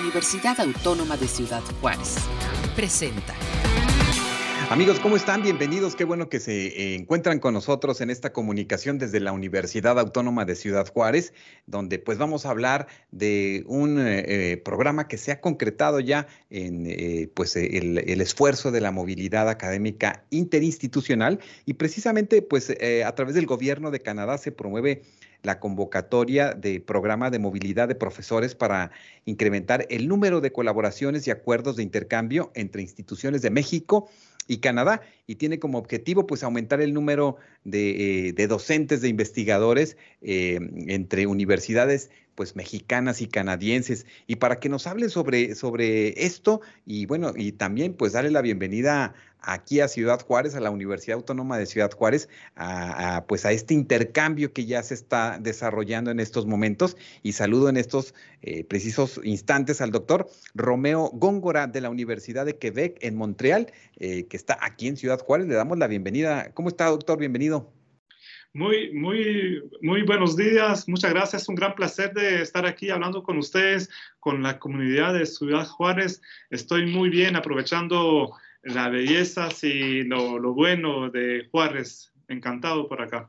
Universidad 0.00 0.60
Autónoma 0.60 1.16
de 1.16 1.28
Ciudad 1.28 1.62
Juárez. 1.80 2.16
Presenta. 2.74 3.34
Amigos, 4.70 4.98
¿cómo 4.98 5.14
están? 5.14 5.42
Bienvenidos. 5.42 5.94
Qué 5.94 6.04
bueno 6.04 6.28
que 6.28 6.40
se 6.40 6.66
eh, 6.66 6.94
encuentran 6.94 7.38
con 7.38 7.54
nosotros 7.54 8.00
en 8.00 8.10
esta 8.10 8.32
comunicación 8.32 8.98
desde 8.98 9.20
la 9.20 9.32
Universidad 9.32 9.98
Autónoma 9.98 10.44
de 10.46 10.56
Ciudad 10.56 10.90
Juárez, 10.92 11.32
donde 11.66 11.98
pues 11.98 12.18
vamos 12.18 12.44
a 12.44 12.50
hablar 12.50 12.88
de 13.12 13.62
un 13.66 14.00
eh, 14.00 14.24
eh, 14.26 14.56
programa 14.56 15.06
que 15.06 15.16
se 15.16 15.30
ha 15.30 15.40
concretado 15.40 16.00
ya 16.00 16.26
en 16.50 17.30
pues 17.34 17.54
el, 17.56 17.98
el, 17.98 18.20
esfuerzo 18.20 18.72
de 18.72 18.80
la 18.80 18.90
movilidad 18.90 19.48
académica 19.48 20.24
interinstitucional 20.30 21.40
y 21.66 21.74
precisamente 21.74 22.42
pues 22.42 22.70
a 22.70 23.14
través 23.14 23.34
del 23.34 23.46
gobierno 23.46 23.90
de 23.90 24.00
Canadá 24.00 24.38
se 24.38 24.50
promueve 24.50 25.02
la 25.44 25.60
convocatoria 25.60 26.52
de 26.54 26.80
programa 26.80 27.30
de 27.30 27.38
movilidad 27.38 27.86
de 27.86 27.94
profesores 27.94 28.54
para 28.54 28.90
incrementar 29.26 29.86
el 29.90 30.08
número 30.08 30.40
de 30.40 30.50
colaboraciones 30.50 31.26
y 31.26 31.30
acuerdos 31.30 31.76
de 31.76 31.84
intercambio 31.84 32.50
entre 32.54 32.82
instituciones 32.82 33.42
de 33.42 33.50
México 33.50 34.08
y 34.48 34.58
Canadá 34.58 35.02
y 35.26 35.36
tiene 35.36 35.58
como 35.58 35.78
objetivo 35.78 36.26
pues 36.26 36.42
aumentar 36.42 36.80
el 36.80 36.92
número 36.92 37.36
de, 37.64 38.30
eh, 38.30 38.46
docentes, 38.46 39.00
de 39.02 39.08
investigadores 39.08 39.96
eh, 40.22 40.58
entre 40.88 41.26
universidades 41.26 42.10
pues 42.34 42.56
mexicanas 42.56 43.20
y 43.20 43.26
canadienses 43.26 44.06
y 44.26 44.36
para 44.36 44.60
que 44.60 44.68
nos 44.68 44.86
hablen 44.86 45.10
sobre, 45.10 45.54
sobre 45.54 46.24
esto 46.24 46.60
y 46.86 47.06
bueno 47.06 47.32
y 47.36 47.52
también 47.52 47.94
pues 47.94 48.12
darle 48.12 48.30
la 48.30 48.42
bienvenida 48.42 49.14
aquí 49.46 49.80
a 49.80 49.88
Ciudad 49.88 50.20
Juárez, 50.20 50.54
a 50.54 50.60
la 50.60 50.70
Universidad 50.70 51.16
Autónoma 51.16 51.58
de 51.58 51.66
Ciudad 51.66 51.92
Juárez, 51.92 52.28
a, 52.56 53.24
pues 53.28 53.44
a 53.44 53.52
este 53.52 53.74
intercambio 53.74 54.52
que 54.52 54.66
ya 54.66 54.82
se 54.82 54.94
está 54.94 55.38
desarrollando 55.40 56.10
en 56.10 56.20
estos 56.20 56.46
momentos. 56.46 56.96
Y 57.22 57.32
saludo 57.32 57.68
en 57.68 57.76
estos 57.76 58.14
eh, 58.42 58.64
precisos 58.64 59.20
instantes 59.24 59.80
al 59.80 59.90
doctor 59.90 60.28
Romeo 60.54 61.10
Góngora 61.12 61.66
de 61.66 61.80
la 61.80 61.90
Universidad 61.90 62.46
de 62.46 62.56
Quebec 62.56 62.98
en 63.00 63.16
Montreal, 63.16 63.72
eh, 63.96 64.26
que 64.26 64.36
está 64.36 64.58
aquí 64.60 64.88
en 64.88 64.96
Ciudad 64.96 65.20
Juárez. 65.20 65.46
Le 65.46 65.54
damos 65.54 65.78
la 65.78 65.86
bienvenida. 65.86 66.50
¿Cómo 66.54 66.68
está, 66.68 66.86
doctor? 66.86 67.18
Bienvenido. 67.18 67.83
Muy, 68.56 68.92
muy, 68.92 69.68
muy 69.82 70.02
buenos 70.02 70.36
días. 70.36 70.88
Muchas 70.88 71.10
gracias. 71.10 71.42
Es 71.42 71.48
un 71.48 71.56
gran 71.56 71.74
placer 71.74 72.14
de 72.14 72.40
estar 72.40 72.64
aquí 72.66 72.88
hablando 72.88 73.24
con 73.24 73.36
ustedes, 73.36 73.90
con 74.20 74.44
la 74.44 74.60
comunidad 74.60 75.12
de 75.12 75.26
Ciudad 75.26 75.66
Juárez. 75.66 76.22
Estoy 76.50 76.86
muy 76.86 77.08
bien 77.10 77.34
aprovechando 77.34 78.32
la 78.62 78.88
belleza 78.90 79.48
y 79.60 80.04
lo, 80.04 80.54
bueno 80.54 81.10
de 81.10 81.48
Juárez. 81.50 82.12
Encantado 82.28 82.88
por 82.88 83.02
acá. 83.02 83.28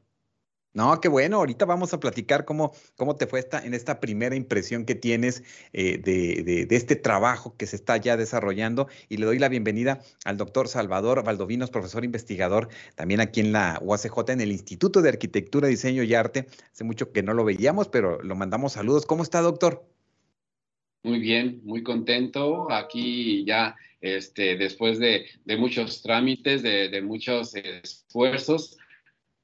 No, 0.76 1.00
qué 1.00 1.08
bueno. 1.08 1.38
Ahorita 1.38 1.64
vamos 1.64 1.94
a 1.94 2.02
platicar 2.02 2.44
cómo, 2.44 2.74
cómo 2.98 3.16
te 3.16 3.28
fue 3.28 3.40
esta, 3.40 3.66
en 3.66 3.74
esta 3.74 4.02
primera 4.02 4.36
impresión 4.36 4.84
que 4.84 4.94
tienes 4.94 5.42
eh, 5.72 5.98
de, 5.98 6.68
este 6.70 6.98
trabajo 6.98 7.56
que 7.56 7.66
se 7.66 7.78
está 7.78 7.96
ya 7.96 8.18
desarrollando. 8.18 8.90
Y 9.08 9.16
le 9.16 9.26
doy 9.26 9.40
la 9.40 9.48
bienvenida 9.48 10.02
al 10.26 10.36
doctor 10.36 10.68
Salvador 10.68 11.24
Valdovinos, 11.24 11.70
profesor 11.70 12.04
investigador, 12.04 12.68
también 12.96 13.22
aquí 13.22 13.40
en 13.40 13.54
la 13.54 13.80
UACJ, 13.82 14.32
en 14.32 14.42
el 14.42 14.52
Instituto 14.52 15.02
de 15.02 15.08
Arquitectura, 15.08 15.70
Diseño 15.70 16.04
y 16.04 16.14
Arte. 16.14 16.48
Hace 16.74 16.84
mucho 16.84 17.14
que 17.14 17.24
no 17.24 17.34
lo 17.34 17.46
veíamos, 17.46 17.88
pero 17.88 18.22
lo 18.22 18.36
mandamos 18.36 18.74
saludos. 18.74 19.06
¿Cómo 19.06 19.24
está, 19.24 19.40
doctor? 19.40 19.88
Muy 21.04 21.20
bien, 21.20 21.62
muy 21.64 21.84
contento. 21.84 22.70
Aquí 22.70 23.46
ya 23.46 23.78
este, 24.02 24.58
después 24.58 25.00
de, 25.00 25.26
muchos 25.58 26.02
trámites, 26.02 26.64
de, 26.64 27.02
muchos 27.02 27.56
esfuerzos, 27.56 28.78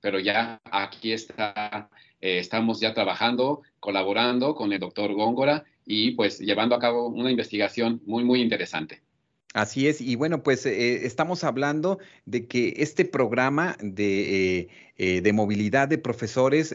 pero 0.02 0.19
ya 0.19 0.59
aquí 0.66 1.13
está, 1.13 1.89
eh, 2.19 2.39
estamos 2.39 2.80
ya 2.80 2.94
trabajando, 2.94 3.61
colaborando 3.80 4.55
con 4.55 4.73
el 4.73 4.80
doctor 4.80 5.13
Góngora 5.13 5.63
y 5.85 6.11
pues 6.11 6.39
llevando 6.39 6.75
a 6.75 6.80
cabo 6.80 7.07
una 7.07 7.31
investigación 7.31 8.02
muy, 8.05 8.23
muy 8.23 8.41
interesante. 8.41 9.02
Así 9.53 9.88
es, 9.88 9.99
y 9.99 10.16
bueno, 10.16 10.44
pues 10.44 10.66
eh, 10.66 11.05
estamos 11.05 11.44
hablando 11.44 11.99
de 12.25 12.47
que 12.47 12.73
este 12.77 13.03
programa 13.03 13.75
de, 13.81 14.69
eh, 14.97 15.22
de 15.22 15.34
movilidad 15.34 15.89
de 15.89 15.97
profesores 15.97 16.73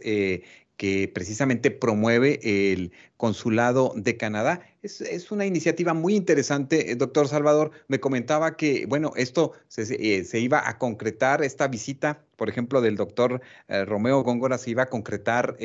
que 0.76 1.10
precisamente 1.12 1.70
promueve 1.70 2.72
el 2.72 2.92
Consulado 3.16 3.92
de 3.96 4.16
Canadá. 4.16 4.60
Es, 4.82 5.30
una 5.30 5.46
iniciativa 5.46 5.94
muy 5.94 6.14
interesante, 6.14 6.92
eh, 6.92 6.96
doctor 6.96 7.28
Salvador. 7.28 7.70
Me 7.88 7.98
comentaba 7.98 8.56
que, 8.56 8.86
bueno, 8.86 9.12
esto 9.16 9.52
se, 9.68 9.82
eh, 9.94 10.38
iba 10.38 10.68
a 10.68 10.78
concretar, 10.78 11.42
esta 11.42 11.68
visita, 11.68 12.22
por 12.36 12.48
ejemplo, 12.48 12.80
del 12.80 12.96
doctor 12.96 13.40
eh, 13.68 13.84
Romeo 13.84 14.22
Góngora 14.22 14.58
se 14.58 14.70
iba 14.70 14.84
a 14.84 14.90
concretar 14.90 15.56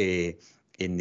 en, 0.86 1.00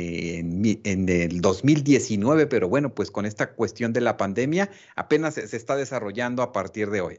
en, 0.85 1.09
el 1.09 1.41
2019, 1.41 2.47
pero 2.47 2.69
bueno, 2.69 2.95
pues 2.95 3.11
con 3.11 3.27
esta 3.27 3.53
cuestión 3.55 3.93
de 3.93 4.01
la 4.01 4.17
pandemia 4.17 4.71
apenas 4.97 5.35
se 5.35 5.57
está 5.57 5.77
desarrollando 5.77 6.43
a 6.43 6.53
partir 6.53 6.91
de 6.91 7.01
hoy. 7.01 7.19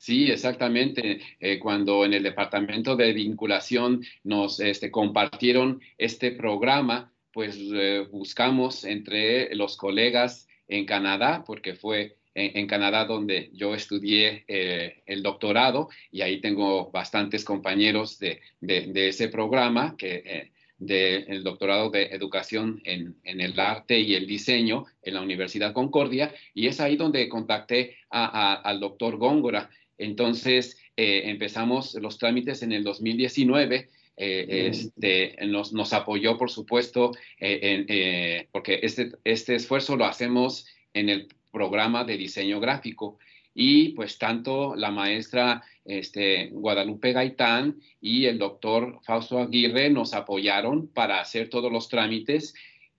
Sí, 0.00 0.30
exactamente. 0.30 1.20
Eh, 1.40 1.58
cuando 1.58 2.06
en 2.06 2.14
el 2.14 2.22
departamento 2.22 2.96
de 2.96 3.12
vinculación 3.12 4.02
nos 4.24 4.58
este, 4.58 4.90
compartieron 4.90 5.82
este 5.98 6.32
programa, 6.32 7.12
pues 7.32 7.58
eh, 7.58 8.06
buscamos 8.10 8.84
entre 8.84 9.54
los 9.54 9.76
colegas 9.76 10.48
en 10.68 10.86
Canadá, 10.86 11.44
porque 11.46 11.74
fue 11.74 12.16
en, 12.34 12.66
Canadá 12.66 13.04
donde 13.04 13.50
yo 13.52 13.74
estudié 13.74 14.44
eh, 14.48 15.02
el 15.04 15.22
doctorado 15.22 15.90
y 16.10 16.22
ahí 16.22 16.40
tengo 16.40 16.90
bastantes 16.90 17.44
compañeros 17.44 18.18
de, 18.18 18.40
ese 18.62 19.28
programa 19.28 19.96
que 19.98 20.50
del 20.80 21.44
doctorado 21.44 21.90
de 21.90 22.06
educación 22.06 22.80
en, 22.84 23.14
el 23.22 23.60
arte 23.60 24.00
y 24.00 24.14
el 24.14 24.26
diseño 24.26 24.86
en 25.02 25.14
la 25.14 25.20
Universidad 25.20 25.72
Concordia 25.72 26.34
y 26.54 26.66
es 26.66 26.80
ahí 26.80 26.96
donde 26.96 27.28
contacté 27.28 27.98
al 28.10 28.80
doctor 28.80 29.16
Góngora 29.16 29.70
entonces, 30.00 30.78
eh, 30.96 31.22
empezamos 31.26 31.94
los 31.94 32.18
trámites 32.18 32.62
en 32.62 32.72
el 32.72 32.82
2019. 32.82 33.90
Eh, 34.16 34.68
este, 34.70 35.36
nos, 35.46 35.92
apoyó, 35.92 36.36
por 36.38 36.50
supuesto, 36.50 37.12
eh, 37.38 38.46
porque 38.50 38.80
este, 38.82 39.12
este, 39.24 39.54
esfuerzo 39.54 39.96
lo 39.96 40.06
hacemos 40.06 40.66
en 40.94 41.10
el 41.10 41.28
programa 41.52 42.04
de 42.04 42.16
diseño 42.16 42.60
gráfico. 42.60 43.18
Y 43.54 43.90
pues 43.90 44.18
tanto 44.18 44.74
la 44.76 44.90
maestra 44.90 45.62
este, 45.84 46.48
Guadalupe 46.52 47.12
Gaitán 47.12 47.80
y 48.00 48.26
el 48.26 48.38
doctor 48.38 49.00
Fausto 49.02 49.38
Aguirre 49.38 49.90
nos 49.90 50.14
apoyaron 50.14 50.88
para 50.88 51.20
hacer 51.20 51.48
todos 51.48 51.72
los 51.72 51.88
trámites 51.88 52.54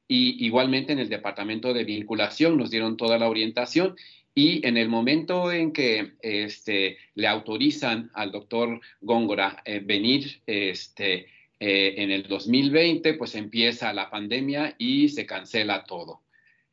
y 0.07 0.45
igualmente 0.45 0.91
en 0.91 1.00
el 1.00 1.07
departamento 1.07 1.73
de 1.73 1.85
vinculación 1.85 2.57
nos 2.57 2.69
dieron 2.69 2.97
toda 2.97 3.17
la 3.17 3.29
orientación 3.29 3.95
y 4.34 4.66
en 4.66 4.78
el 4.78 4.88
momento 4.88 5.51
en 5.51 5.73
que 5.73 6.13
este, 6.22 6.97
le 7.16 7.28
autorizan 7.28 8.09
al 8.13 8.31
doctor 8.31 8.79
Góngora 9.01 9.61
eh, 9.66 9.79
venir 9.84 10.41
este, 10.45 11.28
eh, 11.59 11.95
en 11.97 12.11
el 12.11 12.23
2020, 12.23 13.13
pues 13.16 13.35
empieza 13.35 13.94
la 13.94 14.09
pandemia 14.09 14.75
y 14.78 15.09
se 15.09 15.25
cancela 15.25 15.84
todo. 15.84 16.22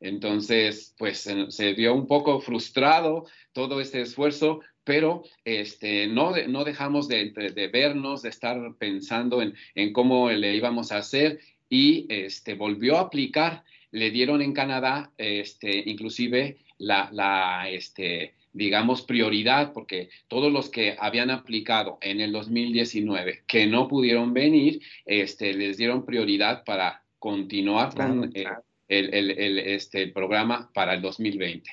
Entonces, 0.01 0.95
pues 0.99 1.29
se 1.49 1.73
vio 1.73 1.95
un 1.95 2.07
poco 2.07 2.41
frustrado 2.41 3.27
todo 3.53 3.81
este 3.81 4.01
esfuerzo, 4.01 4.61
pero 4.85 5.23
este, 5.45 6.07
no, 6.07 6.33
no 6.49 6.65
dejamos 6.65 7.09
de, 7.09 7.33
vernos, 7.73 8.23
de 8.23 8.29
estar 8.29 8.59
pensando 8.79 9.43
en, 9.43 9.55
en, 9.75 9.93
cómo 9.93 10.31
le 10.31 10.55
íbamos 10.55 10.93
a 10.93 10.99
hacer 10.99 11.41
y 11.69 12.07
este, 12.09 12.55
volvió 12.55 12.97
a 12.97 13.03
aplicar. 13.03 13.65
Le 13.91 14.11
dieron 14.11 14.41
en 14.43 14.53
Canadá, 14.53 15.11
este, 15.19 15.83
inclusive, 15.87 16.59
la, 16.79 17.67
este, 17.71 18.35
digamos, 18.53 19.03
prioridad, 19.03 19.73
porque 19.73 20.11
todos 20.29 20.53
los 20.53 20.71
que 20.71 20.97
habían 20.99 21.31
aplicado 21.31 21.99
en 22.01 22.21
el 22.21 22.33
2019 22.33 23.43
que 23.47 23.67
no 23.67 23.89
pudieron 23.89 24.33
venir, 24.33 24.81
este, 25.05 25.55
les 25.55 25.77
dieron 25.77 26.05
prioridad 26.05 26.65
para 26.65 27.03
continuar 27.19 27.95
con 27.95 28.31
eh, 28.35 28.47
el, 28.89 29.15
el, 29.15 29.59
este, 29.59 30.09
programa 30.09 30.71
para 30.73 30.95
el 30.95 31.03
2020. 31.03 31.71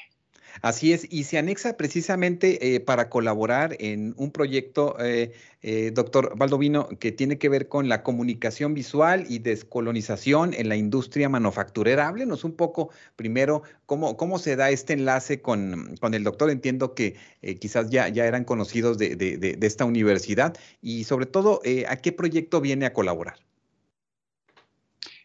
Así 0.61 0.93
es, 0.93 1.05
y 1.11 1.25
se 1.25 1.37
anexa 1.37 1.75
precisamente 1.75 2.75
eh, 2.75 2.79
para 2.79 3.09
colaborar 3.09 3.75
en 3.79 4.13
un 4.17 4.31
proyecto, 4.31 4.95
eh, 4.99 5.33
eh, 5.61 5.91
doctor 5.93 6.37
Valdovino, 6.37 6.87
que 6.87 7.11
tiene 7.11 7.37
que 7.37 7.49
ver 7.49 7.67
con 7.67 7.89
la 7.89 8.03
comunicación 8.03 8.73
visual 8.73 9.25
y 9.27 9.39
descolonización 9.39 10.53
en 10.53 10.69
la 10.69 10.77
industria 10.77 11.27
manufacturera. 11.27 12.07
Háblenos 12.07 12.45
un 12.45 12.55
poco 12.55 12.89
primero 13.17 13.63
cómo, 13.85 14.15
cómo 14.15 14.39
se 14.39 14.55
da 14.55 14.69
este 14.69 14.93
enlace 14.93 15.41
con, 15.41 15.97
con 15.99 16.13
el 16.13 16.23
doctor. 16.23 16.49
Entiendo 16.49 16.95
que 16.95 17.15
quizás 17.59 17.89
ya, 17.89 18.07
ya 18.07 18.25
eran 18.25 18.45
conocidos 18.45 18.97
de, 18.97 19.15
de, 19.15 19.37
de, 19.37 19.67
esta 19.67 19.83
universidad 19.83 20.55
y 20.81 21.03
sobre 21.03 21.25
todo, 21.25 21.61
¿a 21.87 21.95
qué 21.97 22.11
proyecto 22.11 22.61
viene 22.61 22.85
a 22.85 22.93
colaborar? 22.93 23.37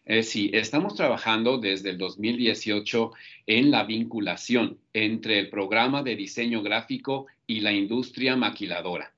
Eh, 0.05 0.23
sí, 0.23 0.49
estamos 0.53 0.95
trabajando 0.95 1.59
desde 1.59 1.91
el 1.91 1.97
2018 1.97 3.11
en 3.45 3.69
la 3.69 3.83
vinculación 3.83 4.79
entre 4.93 5.37
el 5.37 5.49
programa 5.49 6.01
de 6.01 6.15
diseño 6.15 6.63
gráfico 6.63 7.27
y 7.45 7.59
la 7.59 7.71
industria 7.71 8.35
maquiladora, 8.35 9.13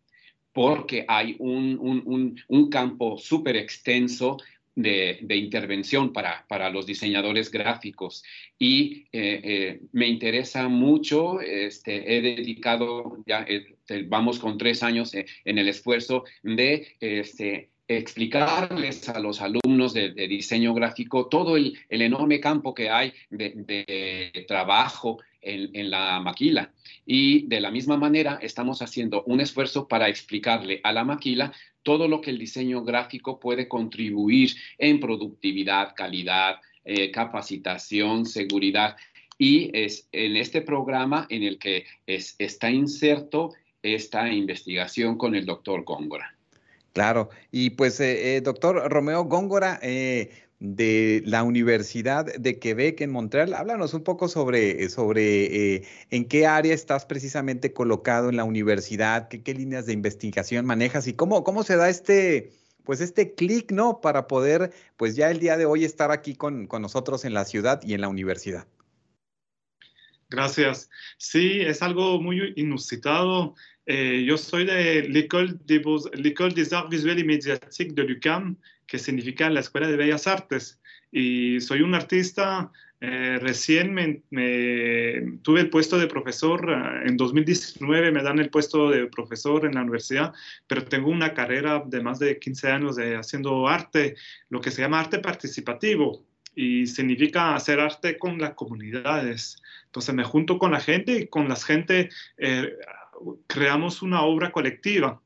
porque 0.51 1.05
hay 1.07 1.37
un, 1.39 2.67
campo 2.69 3.17
súper 3.17 3.55
extenso 3.55 4.37
de, 4.75 5.25
intervención 5.29 6.11
para, 6.11 6.45
para, 6.49 6.69
los 6.69 6.85
diseñadores 6.85 7.49
gráficos. 7.49 8.23
Y 8.59 9.05
eh, 9.13 9.39
eh, 9.43 9.81
me 9.93 10.07
interesa 10.07 10.67
mucho, 10.67 11.39
este, 11.39 12.17
he 12.17 12.21
dedicado, 12.21 13.23
ya 13.25 13.43
este, 13.43 14.03
vamos 14.03 14.37
con 14.37 14.57
tres 14.57 14.83
años 14.83 15.13
en 15.13 15.57
el 15.57 15.69
esfuerzo 15.69 16.25
de 16.41 16.97
este, 16.99 17.69
explicarles 17.97 19.07
a 19.09 19.19
los 19.19 19.41
alumnos 19.41 19.93
de, 19.93 20.11
diseño 20.11 20.73
gráfico 20.73 21.27
todo 21.27 21.57
el, 21.57 21.77
enorme 21.89 22.39
campo 22.39 22.73
que 22.73 22.89
hay 22.89 23.13
de, 23.29 24.45
trabajo 24.47 25.19
en, 25.41 25.89
la 25.89 26.19
maquila. 26.19 26.71
Y 27.05 27.47
de 27.47 27.59
la 27.61 27.71
misma 27.71 27.97
manera 27.97 28.39
estamos 28.41 28.81
haciendo 28.81 29.23
un 29.25 29.41
esfuerzo 29.41 29.87
para 29.87 30.07
explicarle 30.07 30.79
a 30.83 30.93
la 30.93 31.03
maquila 31.03 31.51
todo 31.83 32.07
lo 32.07 32.21
que 32.21 32.31
el 32.31 32.37
diseño 32.37 32.83
gráfico 32.83 33.39
puede 33.39 33.67
contribuir 33.67 34.51
en 34.77 34.99
productividad, 34.99 35.93
calidad, 35.95 36.55
eh, 36.85 37.11
capacitación, 37.11 38.25
seguridad. 38.25 38.95
Y 39.37 39.69
es 39.77 40.07
en 40.11 40.37
este 40.37 40.61
programa 40.61 41.27
en 41.29 41.43
el 41.43 41.57
que 41.57 41.85
es, 42.07 42.35
está 42.39 42.71
inserto 42.71 43.53
esta 43.81 44.31
investigación 44.31 45.17
con 45.17 45.35
el 45.35 45.45
doctor 45.45 45.83
Góngora. 45.83 46.33
Claro, 46.93 47.29
y 47.51 47.71
pues, 47.71 47.99
eh, 47.99 48.35
eh, 48.35 48.41
doctor 48.41 48.89
Romeo 48.91 49.23
Góngora, 49.25 49.79
de 50.63 51.21
la 51.25 51.43
Universidad 51.43 52.25
de 52.25 52.57
Quebec 52.57 53.01
en 53.01 53.11
Montreal. 53.11 53.53
Háblanos 53.53 53.93
un 53.93 54.01
poco 54.01 54.29
sobre, 54.29 54.87
sobre 54.89 55.75
eh, 55.75 55.87
en 56.09 56.25
qué 56.25 56.47
área 56.47 56.73
estás 56.73 57.05
precisamente 57.05 57.73
colocado 57.73 58.29
en 58.29 58.37
la 58.37 58.45
universidad, 58.45 59.27
qué, 59.27 59.53
líneas 59.53 59.87
de 59.87 59.91
investigación 59.91 60.65
manejas 60.65 61.05
y 61.07 61.15
cómo, 61.15 61.43
cómo 61.43 61.63
se 61.63 61.75
da 61.75 61.89
este, 61.89 62.53
pues 62.85 63.01
este 63.01 63.35
clic, 63.35 63.73
¿no? 63.73 63.99
Para 63.99 64.25
poder, 64.25 64.71
pues 64.95 65.17
ya 65.17 65.29
el 65.29 65.39
día 65.39 65.57
de 65.57 65.65
hoy 65.65 65.83
estar 65.83 66.11
aquí 66.11 66.33
con, 66.33 66.69
nosotros 66.79 67.25
en 67.25 67.33
la 67.33 67.43
ciudad 67.43 67.81
y 67.83 67.93
en 67.93 67.99
la 67.99 68.07
universidad. 68.07 68.65
Gracias. 70.29 70.89
Sí, 71.17 71.59
es 71.59 71.81
algo 71.81 72.21
muy 72.21 72.53
inusitado. 72.55 73.53
Eh, 73.85 74.23
yo 74.25 74.37
soy 74.37 74.65
de 74.65 75.01
l'École 75.09 76.53
des 76.53 76.73
Arts 76.73 76.89
Visuels 76.89 77.19
et 77.19 77.23
Médiatiques 77.23 77.93
de 77.93 78.03
l'UQAM 78.03 78.55
que 78.87 78.99
significa 78.99 79.49
la 79.49 79.61
Escuela 79.61 79.87
de 79.87 79.97
Bellas 79.97 80.27
Artes. 80.27 80.79
Y 81.11 81.59
soy 81.61 81.81
un 81.81 81.95
artista, 81.95 82.71
eh, 83.01 83.37
recién 83.41 83.93
me, 83.93 84.23
tuve 85.41 85.61
el 85.61 85.69
puesto 85.69 85.97
de 85.97 86.07
profesor, 86.07 86.69
eh, 86.69 87.07
en 87.07 87.17
2019 87.17 88.11
me 88.11 88.23
dan 88.23 88.39
el 88.39 88.49
puesto 88.49 88.89
de 88.89 89.07
profesor 89.07 89.65
en 89.65 89.75
la 89.75 89.81
universidad, 89.81 90.33
pero 90.67 90.85
tengo 90.85 91.09
una 91.09 91.33
carrera 91.33 91.83
de 91.85 92.01
más 92.01 92.19
de 92.19 92.39
15 92.39 92.69
años 92.69 92.95
de 92.95 93.15
haciendo 93.15 93.67
arte, 93.67 94.15
lo 94.49 94.61
que 94.61 94.71
se 94.71 94.81
llama 94.81 94.99
arte 94.99 95.19
participativo, 95.19 96.25
y 96.55 96.87
significa 96.87 97.55
hacer 97.55 97.79
arte 97.79 98.17
con 98.17 98.39
las 98.39 98.53
comunidades. 98.53 99.61
Entonces 99.85 100.13
me 100.15 100.23
junto 100.23 100.57
con 100.57 100.71
la 100.71 100.79
gente 100.79 101.19
y 101.19 101.27
con 101.27 101.49
la 101.49 101.55
gente 101.55 102.09
eh, 102.37 102.77
creamos 103.47 104.01
una 104.01 104.23
obra 104.23 104.51
colectiva. 104.51 105.21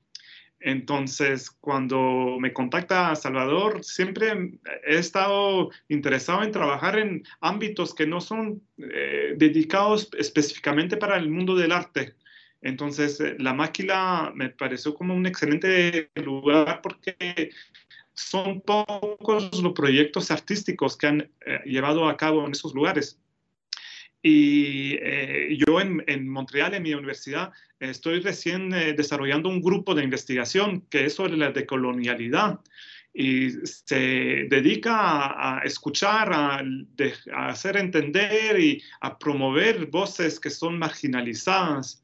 Entonces, 0.59 1.51
cuando 1.51 2.38
me 2.39 2.51
contacta 2.51 3.15
Salvador, 3.15 3.83
siempre 3.83 4.59
he 4.88 4.97
estado 4.97 5.69
interesado 5.88 6.44
en 6.44 6.51
trabajar 6.51 6.97
en 6.97 7.23
ámbitos 7.41 7.94
que 7.94 8.07
no 8.07 8.21
son 8.21 8.61
eh, 8.77 9.35
dedicados 9.38 10.09
específicamente 10.17 10.97
para 10.97 11.17
el 11.17 11.29
mundo 11.29 11.55
del 11.55 11.71
arte. 11.71 12.15
Entonces, 12.61 13.19
eh, 13.19 13.35
la 13.38 13.53
máquina 13.53 14.31
me 14.33 14.49
pareció 14.49 14.95
como 14.95 15.13
un 15.13 15.27
excelente 15.27 16.09
lugar 16.15 16.81
porque 16.81 17.51
son 18.13 18.61
pocos 18.61 19.61
los 19.61 19.73
proyectos 19.73 20.31
artísticos 20.31 20.97
que 20.97 21.07
han 21.07 21.21
eh, 21.45 21.61
llevado 21.65 22.07
a 22.07 22.17
cabo 22.17 22.45
en 22.45 22.53
esos 22.53 22.73
lugares. 22.73 23.19
Y 24.23 24.97
yo 25.57 25.79
en, 25.79 26.03
en 26.07 26.27
Montreal, 26.27 26.73
en 26.73 26.83
mi 26.83 26.93
universidad, 26.93 27.53
estoy 27.79 28.19
recién 28.19 28.73
eh, 28.73 28.93
desarrollando 28.93 29.49
un 29.49 29.61
grupo 29.61 29.93
de 29.93 30.03
investigación 30.03 30.81
que 30.89 31.05
es 31.05 31.13
sobre 31.13 31.37
la 31.37 31.51
decolonialidad 31.51 32.59
y 33.13 33.49
se 33.65 34.45
dedica 34.47 35.57
a, 35.57 35.61
escuchar, 35.63 36.31
a, 36.31 36.61
hacer 37.49 37.77
entender 37.77 38.59
y 38.59 38.83
a 39.01 39.17
promover 39.17 39.87
voces 39.87 40.39
que 40.39 40.51
son 40.51 40.77
marginalizadas, 40.77 42.03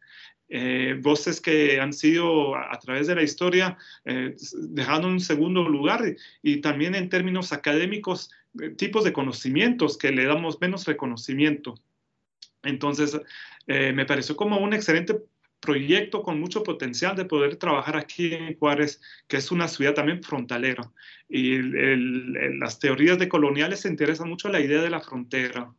eh, 0.50 0.98
voces 1.02 1.40
que 1.40 1.80
han 1.80 1.94
sido 1.94 2.56
a, 2.56 2.80
través 2.80 3.06
de 3.08 3.16
la 3.16 3.22
historia 3.22 3.78
eh, 4.06 4.36
dejando 4.70 5.08
un 5.08 5.20
segundo 5.20 5.68
lugar 5.70 6.02
y, 6.42 6.62
también 6.62 6.96
en 6.96 7.10
términos 7.10 7.54
académicos, 7.54 8.32
tipos 8.78 9.04
de 9.04 9.14
conocimientos 9.14 10.00
que 10.00 10.12
le 10.12 10.26
damos 10.26 10.60
menos 10.62 10.86
reconocimiento. 10.86 11.76
Entonces, 12.64 13.20
me 13.68 14.06
pareció 14.06 14.36
como 14.36 14.58
un 14.58 14.74
excelente 14.74 15.22
proyecto 15.60 16.24
con 16.24 16.40
mucho 16.42 16.62
potencial 16.62 17.16
de 17.16 17.24
poder 17.24 17.56
trabajar 17.56 17.96
aquí 17.96 18.34
en 18.34 18.58
Juárez, 18.58 19.02
que 19.28 19.38
es 19.38 19.50
una 19.52 19.70
ciudad 19.70 19.94
también 19.94 20.22
frontalera. 20.22 20.92
Y 21.30 21.58
las 22.60 22.80
teorías 22.80 23.18
de 23.18 23.30
coloniales 23.30 23.82
se 23.82 23.88
interesan 23.88 24.28
mucho 24.28 24.50
la 24.50 24.60
idea 24.60 24.82
de 24.82 24.90
la 24.90 25.00
frontera. 25.00 25.74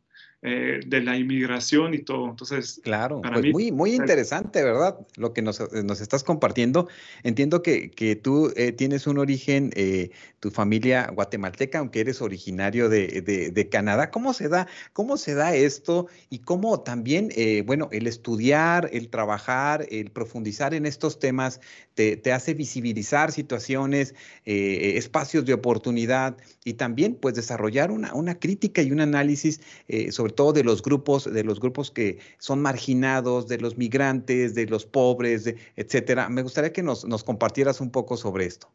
Eh, 0.47 0.81
de 0.87 1.01
la 1.01 1.17
inmigración 1.17 1.95
y 1.95 2.01
todo. 2.01 2.29
Entonces, 2.29 2.79
claro, 2.85 3.23
pues 3.23 3.51
muy, 3.51 3.73
muy 3.73 3.95
interesante, 3.95 4.63
¿verdad? 4.63 4.99
Lo 5.17 5.33
que 5.33 5.41
nos, 5.41 5.59
nos 5.73 6.03
estás 6.03 6.23
compartiendo. 6.23 6.87
Entiendo 7.23 7.63
que, 7.63 7.91
que 7.91 8.15
tú 8.15 8.53
eh, 8.55 8.73
tienes 8.73 9.07
un 9.07 9.17
origen, 9.17 9.71
eh, 9.75 10.11
tu 10.41 10.51
familia 10.51 11.11
guatemalteca, 11.15 11.79
aunque 11.79 12.01
eres 12.01 12.21
originario 12.21 12.91
de, 12.91 13.23
de, 13.23 13.69
Canadá. 13.71 14.11
¿Cómo 14.11 14.35
se 14.35 14.51
da, 14.51 14.69
cómo 14.93 15.17
se 15.17 15.33
da 15.33 15.55
esto 15.55 16.09
y 16.29 16.41
cómo 16.41 16.81
también, 16.81 17.31
bueno, 17.65 17.89
el 17.91 18.07
estudiar, 18.07 18.91
el 18.93 19.09
trabajar, 19.09 19.87
el 19.91 20.11
profundizar 20.11 20.75
en 20.75 20.85
estos 20.85 21.19
temas 21.19 21.63
te, 21.95 22.19
te 22.19 22.33
hace 22.33 22.53
visibilizar 22.53 23.33
situaciones, 23.33 24.15
espacios 24.45 25.47
de 25.47 25.55
oportunidad 25.55 26.37
y 26.65 26.75
también, 26.75 27.15
pues, 27.15 27.35
desarrollar 27.35 27.91
una, 27.91 28.13
una 28.13 28.39
crítica 28.39 28.83
y 28.83 28.93
un 28.93 29.01
análisis 29.01 29.63
sobre 30.11 30.34
todo 30.35 30.53
de 30.53 30.65
los 30.65 30.83
grupos, 30.83 31.33
de 31.33 31.45
los 31.45 31.61
grupos 31.61 31.91
que 31.91 32.19
son 32.39 32.61
marginados, 32.61 33.49
de 33.49 33.59
los 33.59 33.77
migrantes, 33.77 34.55
de 34.55 34.67
los 34.67 34.87
pobres, 34.87 35.55
etcétera. 35.77 36.29
Me 36.29 36.43
gustaría 36.43 36.73
que 36.73 36.83
nos, 36.83 37.05
compartieras 37.25 37.81
un 37.81 37.91
poco 37.91 38.17
sobre 38.17 38.47
esto. 38.47 38.69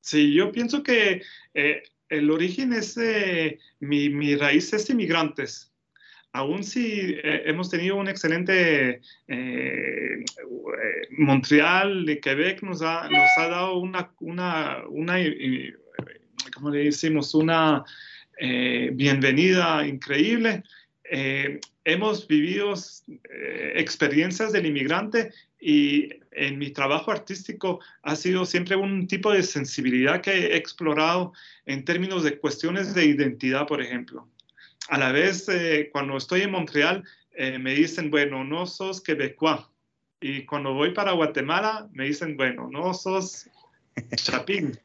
Sí, 0.00 0.34
yo 0.34 0.52
pienso 0.52 0.82
que 0.82 1.22
eh, 1.54 1.82
el 2.08 2.30
origen 2.30 2.72
es, 2.72 2.98
mi, 3.80 4.36
raíz 4.36 4.72
es 4.72 4.90
inmigrantes. 4.90 5.72
Aún 6.32 6.64
si 6.64 7.14
eh, 7.22 7.42
hemos 7.46 7.70
tenido 7.70 7.96
un 7.96 8.08
excelente 8.08 9.00
eh, 9.26 10.24
Montreal 11.16 12.08
y 12.10 12.20
Quebec 12.20 12.62
nos 12.62 12.82
ha, 12.82 13.08
nos 13.08 13.30
ha 13.38 13.48
dado 13.48 13.78
una, 13.78 14.12
una, 14.20 14.84
una 14.88 15.16
¿cómo 16.54 16.70
le 16.70 16.84
decimos? 16.84 17.34
Una 17.34 17.84
eh, 18.38 18.90
bienvenida 18.92 19.86
increíble. 19.86 20.62
Eh, 21.04 21.60
hemos 21.84 22.26
vivido 22.26 22.74
eh, 23.08 23.72
experiencias 23.76 24.52
del 24.52 24.66
inmigrante 24.66 25.32
y 25.60 26.08
en 26.32 26.58
mi 26.58 26.70
trabajo 26.70 27.10
artístico 27.10 27.80
ha 28.02 28.16
sido 28.16 28.44
siempre 28.44 28.76
un 28.76 29.06
tipo 29.06 29.32
de 29.32 29.42
sensibilidad 29.42 30.20
que 30.20 30.32
he 30.32 30.56
explorado 30.56 31.32
en 31.64 31.84
términos 31.84 32.24
de 32.24 32.38
cuestiones 32.38 32.94
de 32.94 33.06
identidad, 33.06 33.66
por 33.66 33.80
ejemplo. 33.80 34.28
A 34.88 34.98
la 34.98 35.12
vez, 35.12 35.46
cuando 35.92 36.16
estoy 36.16 36.42
en 36.42 36.52
Montreal, 36.52 37.02
me 37.58 37.74
dicen, 37.74 38.10
bueno, 38.10 38.44
no 38.44 38.66
sos 38.66 39.00
quebecois. 39.00 39.62
Y 40.20 40.44
cuando 40.44 40.74
voy 40.74 40.92
para 40.92 41.12
Guatemala, 41.12 41.88
me 41.92 42.04
dicen, 42.04 42.36
bueno, 42.36 42.68
no 42.70 42.94
sos 42.94 43.50
chapín. 44.14 44.78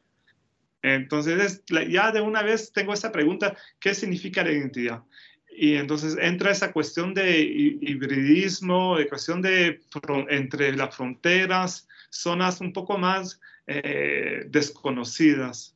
Entonces, 0.82 1.62
ya 1.88 2.10
de 2.10 2.20
una 2.20 2.42
vez 2.42 2.72
tengo 2.72 2.92
esa 2.92 3.12
pregunta, 3.12 3.56
¿qué 3.78 3.94
significa 3.94 4.42
la 4.42 4.52
identidad? 4.52 5.02
Y 5.48 5.74
entonces 5.74 6.16
entra 6.20 6.50
esa 6.50 6.72
cuestión 6.72 7.14
de 7.14 7.40
hibridismo, 7.40 8.96
de 8.96 9.08
cuestión 9.08 9.42
de 9.42 9.80
entre 10.28 10.74
las 10.74 10.96
fronteras, 10.96 11.88
zonas 12.10 12.60
un 12.60 12.72
poco 12.72 12.98
más 12.98 13.40
eh, 13.66 14.44
desconocidas. 14.48 15.74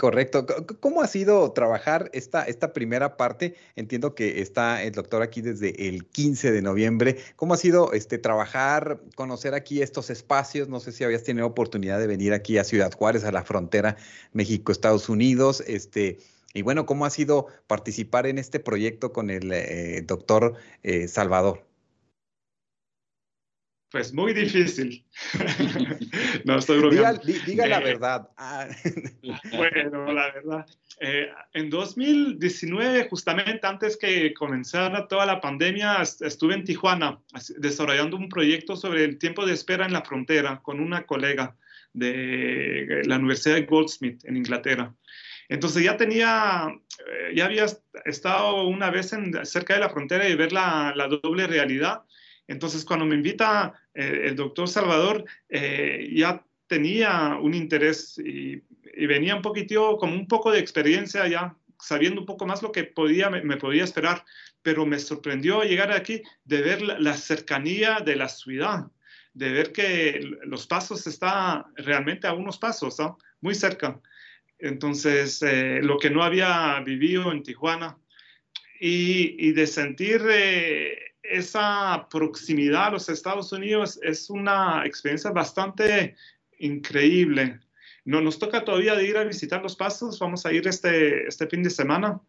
Correcto. 0.00 0.46
¿Cómo 0.80 1.02
ha 1.02 1.06
sido 1.06 1.52
trabajar 1.52 2.08
esta, 2.14 2.44
esta 2.44 2.72
primera 2.72 3.18
parte? 3.18 3.54
Entiendo 3.76 4.14
que 4.14 4.40
está 4.40 4.82
el 4.82 4.92
doctor 4.92 5.20
aquí 5.20 5.42
desde 5.42 5.88
el 5.88 6.06
15 6.06 6.52
de 6.52 6.62
noviembre. 6.62 7.18
¿Cómo 7.36 7.52
ha 7.52 7.58
sido 7.58 7.92
este, 7.92 8.16
trabajar, 8.16 9.02
conocer 9.14 9.52
aquí 9.52 9.82
estos 9.82 10.08
espacios? 10.08 10.70
No 10.70 10.80
sé 10.80 10.92
si 10.92 11.04
habías 11.04 11.22
tenido 11.22 11.46
oportunidad 11.46 11.98
de 11.98 12.06
venir 12.06 12.32
aquí 12.32 12.56
a 12.56 12.64
Ciudad 12.64 12.90
Juárez, 12.94 13.24
a 13.24 13.30
la 13.30 13.42
frontera 13.42 13.98
México-Estados 14.32 15.10
Unidos. 15.10 15.62
Este, 15.66 16.16
y 16.54 16.62
bueno, 16.62 16.86
¿cómo 16.86 17.04
ha 17.04 17.10
sido 17.10 17.48
participar 17.66 18.26
en 18.26 18.38
este 18.38 18.58
proyecto 18.58 19.12
con 19.12 19.28
el 19.28 19.52
eh, 19.52 20.02
doctor 20.06 20.54
eh, 20.82 21.08
Salvador? 21.08 21.69
Pues 23.90 24.12
muy 24.12 24.32
difícil. 24.32 25.04
no 26.44 26.58
estoy 26.58 26.78
bromeando. 26.78 27.22
Diga, 27.44 27.66
la 27.66 27.80
eh, 27.80 27.84
verdad. 27.84 28.28
Ah. 28.36 28.68
bueno, 29.56 30.12
la 30.12 30.32
verdad. 30.32 30.66
Eh, 31.00 31.28
en 31.54 31.70
2019, 31.70 33.08
justamente 33.08 33.66
antes 33.66 33.96
que 33.96 34.32
comenzara 34.32 35.08
toda 35.08 35.26
la 35.26 35.40
pandemia, 35.40 36.02
estuve 36.02 36.54
en 36.54 36.64
Tijuana 36.64 37.18
desarrollando 37.58 38.16
un 38.16 38.28
proyecto 38.28 38.76
sobre 38.76 39.04
el 39.04 39.18
tiempo 39.18 39.44
de 39.44 39.54
espera 39.54 39.86
en 39.86 39.92
la 39.92 40.02
frontera 40.02 40.60
con 40.62 40.78
una 40.78 41.04
colega 41.04 41.56
de 41.92 43.02
la 43.06 43.16
Universidad 43.16 43.56
de 43.56 43.62
Goldsmith 43.62 44.24
en 44.24 44.36
Inglaterra. 44.36 44.94
Entonces 45.48 45.82
ya 45.82 45.96
tenía, 45.96 46.68
eh, 47.08 47.32
ya 47.34 47.46
había 47.46 47.66
estado 48.04 48.68
una 48.68 48.90
vez 48.90 49.12
en, 49.12 49.44
cerca 49.44 49.74
de 49.74 49.80
la 49.80 49.90
frontera 49.90 50.28
y 50.28 50.36
ver 50.36 50.52
la, 50.52 50.92
la 50.94 51.08
doble 51.08 51.48
realidad 51.48 52.02
entonces, 52.50 52.84
cuando 52.84 53.06
me 53.06 53.14
invita 53.14 53.80
eh, 53.94 54.22
el 54.24 54.34
doctor 54.34 54.68
Salvador, 54.68 55.24
eh, 55.48 56.10
ya 56.12 56.44
tenía 56.66 57.38
un 57.40 57.54
interés 57.54 58.18
y, 58.18 58.60
venía 59.06 59.36
un 59.36 59.42
poquitito, 59.42 59.96
como 59.98 60.14
un 60.14 60.26
poco 60.26 60.50
de 60.50 60.58
experiencia 60.58 61.28
ya, 61.28 61.56
sabiendo 61.78 62.20
un 62.20 62.26
poco 62.26 62.46
más 62.46 62.60
lo 62.60 62.72
que 62.72 62.82
podía, 62.82 63.30
me, 63.30 63.56
podía 63.56 63.84
esperar, 63.84 64.24
pero 64.62 64.84
me 64.84 64.98
sorprendió 64.98 65.62
llegar 65.62 65.92
aquí 65.92 66.22
de 66.44 66.60
ver 66.60 66.82
la, 66.82 67.14
cercanía 67.14 68.00
de 68.00 68.16
la 68.16 68.28
ciudad, 68.28 68.90
de 69.32 69.52
ver 69.52 69.70
que 69.70 70.20
los 70.42 70.66
pasos 70.66 71.06
están 71.06 71.66
realmente 71.76 72.26
a 72.26 72.32
unos 72.32 72.58
pasos, 72.58 72.96
muy 73.40 73.54
cerca. 73.54 74.00
Entonces, 74.58 75.40
eh, 75.42 75.80
lo 75.82 75.98
que 75.98 76.10
no 76.10 76.24
había 76.24 76.80
vivido 76.80 77.30
en 77.30 77.44
Tijuana. 77.44 77.96
Y, 78.82 79.52
de 79.52 79.66
sentir 79.66 80.22
esa 81.30 82.08
proximidad 82.10 82.86
a 82.86 82.90
los 82.90 83.08
Estados 83.08 83.52
Unidos 83.52 83.98
es 84.02 84.28
una 84.30 84.84
experiencia 84.84 85.30
bastante 85.30 86.16
increíble. 86.58 87.60
No 88.04 88.20
nos 88.20 88.38
toca 88.38 88.64
todavía 88.64 89.00
ir 89.02 89.16
a 89.16 89.24
visitar 89.24 89.62
los 89.62 89.76
pasos, 89.76 90.18
vamos 90.18 90.44
a 90.44 90.52
ir 90.52 90.66
este, 90.66 91.26
este 91.26 91.46
fin 91.46 91.62
de 91.62 91.70
semana. 91.70 92.20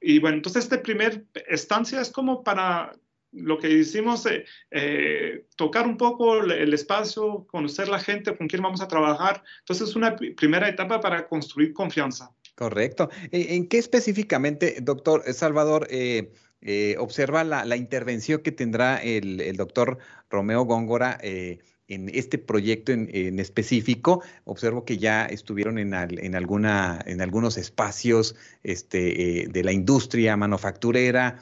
Y 0.00 0.18
bueno, 0.18 0.36
entonces 0.36 0.64
esta 0.64 0.82
primera 0.82 1.22
estancia 1.48 2.00
es 2.00 2.10
como 2.10 2.42
para 2.42 2.92
lo 3.32 3.58
que 3.58 3.70
hicimos, 3.70 4.26
eh, 4.26 4.44
eh, 4.72 5.44
tocar 5.56 5.86
un 5.86 5.96
poco 5.96 6.38
el 6.38 6.74
espacio, 6.74 7.46
conocer 7.48 7.88
la 7.88 8.00
gente 8.00 8.36
con 8.36 8.48
quien 8.48 8.62
vamos 8.62 8.80
a 8.80 8.88
trabajar. 8.88 9.42
Entonces 9.60 9.90
es 9.90 9.96
una 9.96 10.16
primera 10.16 10.68
etapa 10.68 11.00
para 11.00 11.28
construir 11.28 11.72
confianza. 11.72 12.32
Correcto. 12.56 13.08
¿En 13.30 13.68
qué 13.68 13.78
específicamente, 13.78 14.78
doctor 14.82 15.22
Salvador? 15.32 15.86
Eh, 15.90 16.32
eh, 16.62 16.96
observa 16.98 17.42
la, 17.42 17.76
intervención 17.76 18.42
que 18.42 18.52
tendrá 18.52 19.02
el, 19.02 19.56
doctor 19.56 19.98
Romeo 20.28 20.64
Góngora 20.64 21.18
eh, 21.22 21.58
en 21.88 22.10
este 22.10 22.36
proyecto 22.38 22.92
en, 22.92 23.38
específico. 23.38 24.22
Observo 24.44 24.84
que 24.84 24.98
ya 24.98 25.24
estuvieron 25.24 25.78
en, 25.78 25.94
alguna, 25.94 27.00
en 27.06 27.20
algunos 27.22 27.56
espacios 27.56 28.36
este, 28.62 29.42
eh, 29.42 29.48
de 29.48 29.64
la 29.64 29.72
industria 29.72 30.36
manufacturera. 30.36 31.38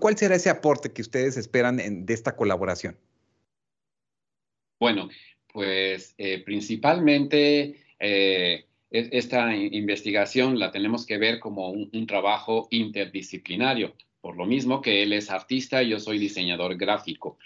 ¿Cuál 0.00 0.18
será 0.18 0.34
ese 0.34 0.50
aporte 0.50 0.90
que 0.90 1.02
ustedes 1.02 1.36
esperan 1.36 2.04
de 2.04 2.14
esta 2.14 2.34
colaboración? 2.34 2.96
Bueno, 4.80 5.08
pues 5.52 6.16
principalmente 6.44 7.76
esta 8.90 9.54
investigación 9.54 10.58
la 10.58 10.70
tenemos 10.70 11.04
que 11.04 11.18
ver 11.18 11.40
como 11.40 11.70
un, 11.70 12.06
trabajo 12.06 12.68
interdisciplinario, 12.70 13.94
por 14.20 14.36
lo 14.36 14.46
mismo 14.46 14.80
que 14.80 15.02
él 15.02 15.12
es 15.12 15.30
artista 15.30 15.82
y 15.82 15.90
yo 15.90 16.00
soy 16.00 16.18
diseñador 16.18 16.76
gráfico. 16.76 17.38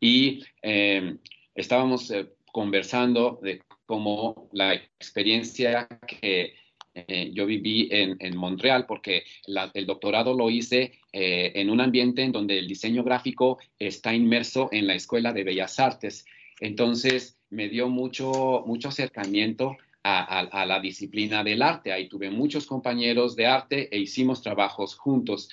Y 0.00 0.44
em, 0.60 1.18
estábamos 1.54 2.10
eh, 2.10 2.26
conversando 2.52 3.38
de 3.42 3.62
cómo 3.86 4.48
la 4.52 4.74
experiencia 4.74 5.88
que 6.06 6.54
eh, 6.94 7.30
yo 7.32 7.46
viví 7.46 7.88
en, 7.90 8.36
Montreal, 8.36 8.84
porque 8.86 9.24
el 9.46 9.86
doctorado 9.86 10.34
lo 10.34 10.50
hice 10.50 10.98
eh, 11.12 11.52
en 11.54 11.70
un 11.70 11.80
ambiente 11.80 12.22
en 12.22 12.32
donde 12.32 12.58
el 12.58 12.68
diseño 12.68 13.02
gráfico 13.02 13.58
está 13.78 14.14
inmerso 14.14 14.68
en 14.72 14.86
la 14.86 14.94
Escuela 14.94 15.32
de 15.32 15.44
Bellas 15.44 15.80
Artes. 15.80 16.26
Entonces, 16.60 17.38
me 17.48 17.70
dio 17.70 17.88
mucho, 17.88 18.62
mucho 18.66 18.88
acercamiento 18.88 19.78
a, 20.04 20.66
la 20.66 20.80
disciplina 20.80 21.44
del 21.44 21.62
arte. 21.62 21.92
Ahí 21.92 22.08
tuve 22.08 22.30
muchos 22.30 22.66
compañeros 22.66 23.36
de 23.36 23.46
arte 23.46 23.88
e 23.94 23.98
hicimos 23.98 24.42
trabajos 24.42 24.96
juntos. 24.96 25.48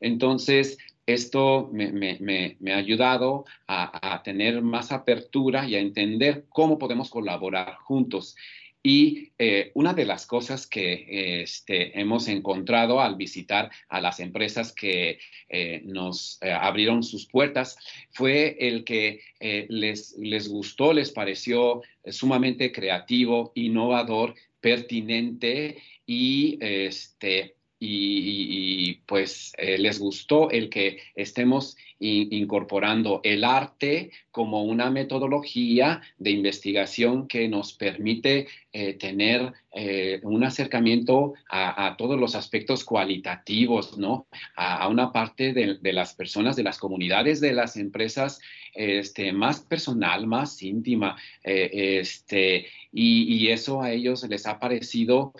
Entonces, 0.00 0.78
esto 1.06 1.70
me, 1.72 2.56
ha 2.72 2.76
ayudado 2.76 3.44
a, 3.66 4.22
tener 4.22 4.62
más 4.62 4.92
apertura 4.92 5.66
y 5.66 5.74
a 5.74 5.80
entender 5.80 6.46
cómo 6.48 6.78
podemos 6.78 7.10
colaborar 7.10 7.76
juntos. 7.76 8.36
Y 8.86 9.32
eh, 9.38 9.70
una 9.72 9.94
de 9.94 10.04
las 10.04 10.26
cosas 10.26 10.66
que 10.66 11.42
este, 11.42 11.98
hemos 11.98 12.28
encontrado 12.28 13.00
al 13.00 13.16
visitar 13.16 13.70
a 13.88 13.98
las 13.98 14.20
empresas 14.20 14.74
que 14.74 15.18
eh, 15.48 15.80
nos 15.86 16.36
eh, 16.42 16.52
abrieron 16.52 17.02
sus 17.02 17.26
puertas 17.26 17.78
fue 18.10 18.58
el 18.60 18.84
que 18.84 19.20
les, 19.40 20.14
les 20.18 20.48
gustó, 20.48 20.92
les 20.92 21.10
pareció 21.10 21.80
sumamente 22.06 22.72
creativo, 22.72 23.52
innovador, 23.54 24.34
pertinente 24.60 25.82
y 26.04 26.58
este, 26.60 27.56
y, 27.86 28.94
pues 29.06 29.52
eh, 29.58 29.78
les 29.78 29.98
gustó 29.98 30.50
el 30.50 30.68
que 30.68 30.98
estemos 31.14 31.76
incorporando 32.00 33.20
el 33.22 33.44
arte 33.44 34.10
como 34.30 34.64
una 34.64 34.90
metodología 34.90 36.02
de 36.18 36.32
investigación 36.32 37.28
que 37.28 37.48
nos 37.48 37.72
permite 37.72 38.48
eh, 38.72 38.94
tener 38.94 39.52
eh, 39.72 40.20
un 40.22 40.44
acercamiento 40.44 41.34
a, 41.48 41.94
todos 41.96 42.18
los 42.18 42.34
aspectos 42.34 42.84
cualitativos, 42.84 43.96
¿no? 43.96 44.26
A, 44.56 44.88
una 44.88 45.12
parte 45.12 45.52
de, 45.52 45.92
las 45.92 46.14
personas, 46.14 46.56
de 46.56 46.64
las 46.64 46.78
comunidades, 46.78 47.40
de 47.40 47.54
las 47.54 47.76
empresas, 47.76 48.40
este, 48.74 49.32
más 49.32 49.60
personal, 49.60 50.26
más 50.26 50.62
íntima, 50.62 51.16
este, 51.42 52.66
y, 52.92 53.34
y, 53.34 53.48
eso 53.50 53.80
a 53.80 53.92
ellos 53.92 54.24
les 54.28 54.46
ha 54.46 54.58
parecido 54.58 55.32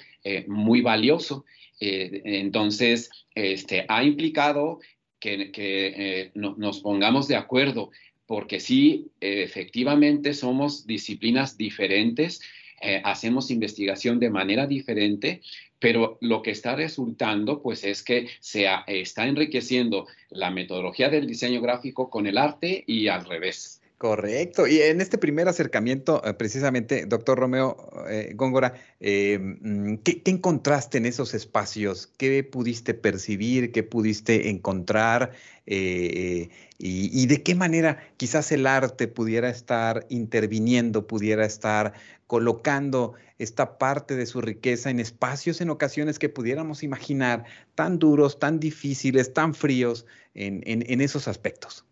muy 0.46 0.80
valioso. 0.80 1.44
Eh, 1.86 2.22
entonces, 2.24 3.10
este, 3.34 3.84
ha 3.88 4.02
implicado 4.04 4.80
que, 5.20 5.50
eh, 5.54 6.32
nos 6.34 6.80
pongamos 6.80 7.28
de 7.28 7.36
acuerdo, 7.36 7.90
porque 8.26 8.60
sí, 8.60 9.10
efectivamente 9.20 10.34
somos 10.34 10.86
disciplinas 10.86 11.56
diferentes, 11.56 12.40
eh, 12.80 13.00
hacemos 13.04 13.50
investigación 13.50 14.18
de 14.18 14.30
manera 14.30 14.66
diferente, 14.66 15.40
pero 15.78 16.18
lo 16.20 16.42
que 16.42 16.50
está 16.50 16.76
resultando, 16.76 17.62
pues, 17.62 17.84
es 17.84 18.02
que 18.02 18.28
se 18.40 18.66
está 18.86 19.26
enriqueciendo 19.26 20.06
la 20.30 20.50
metodología 20.50 21.08
del 21.08 21.26
diseño 21.26 21.60
gráfico 21.60 22.10
con 22.10 22.26
el 22.26 22.38
arte 22.38 22.84
y 22.86 23.08
al 23.08 23.24
revés. 23.24 23.82
Correcto. 24.04 24.66
Y 24.66 24.82
en 24.82 25.00
este 25.00 25.16
primer 25.16 25.48
acercamiento, 25.48 26.22
eh, 26.26 26.34
precisamente, 26.34 27.06
doctor 27.06 27.38
Romeo 27.38 27.90
eh, 28.06 28.32
Góngora, 28.34 28.74
eh, 29.00 29.38
mm, 29.38 29.94
¿qué, 30.04 30.20
encontraste 30.26 30.98
en 30.98 31.06
esos 31.06 31.32
espacios? 31.32 32.06
¿Qué 32.18 32.44
pudiste 32.44 32.92
percibir? 32.92 33.72
¿Qué 33.72 33.82
pudiste 33.82 34.50
encontrar? 34.50 35.32
y, 35.66 37.26
de 37.26 37.42
qué 37.42 37.54
manera 37.54 37.98
quizás 38.18 38.52
el 38.52 38.66
arte 38.66 39.08
pudiera 39.08 39.48
estar 39.48 40.04
interviniendo, 40.10 41.06
pudiera 41.06 41.46
estar 41.46 41.94
colocando 42.26 43.14
esta 43.38 43.78
parte 43.78 44.14
de 44.16 44.26
su 44.26 44.42
riqueza 44.42 44.90
en 44.90 45.00
espacios 45.00 45.62
en 45.62 45.70
ocasiones 45.70 46.18
que 46.18 46.28
pudiéramos 46.28 46.82
imaginar 46.82 47.44
tan 47.74 47.98
duros, 47.98 48.38
tan 48.38 48.60
difíciles, 48.60 49.32
tan 49.32 49.54
fríos 49.54 50.04
en 50.34 51.00
esos 51.00 51.26
aspectos? 51.26 51.86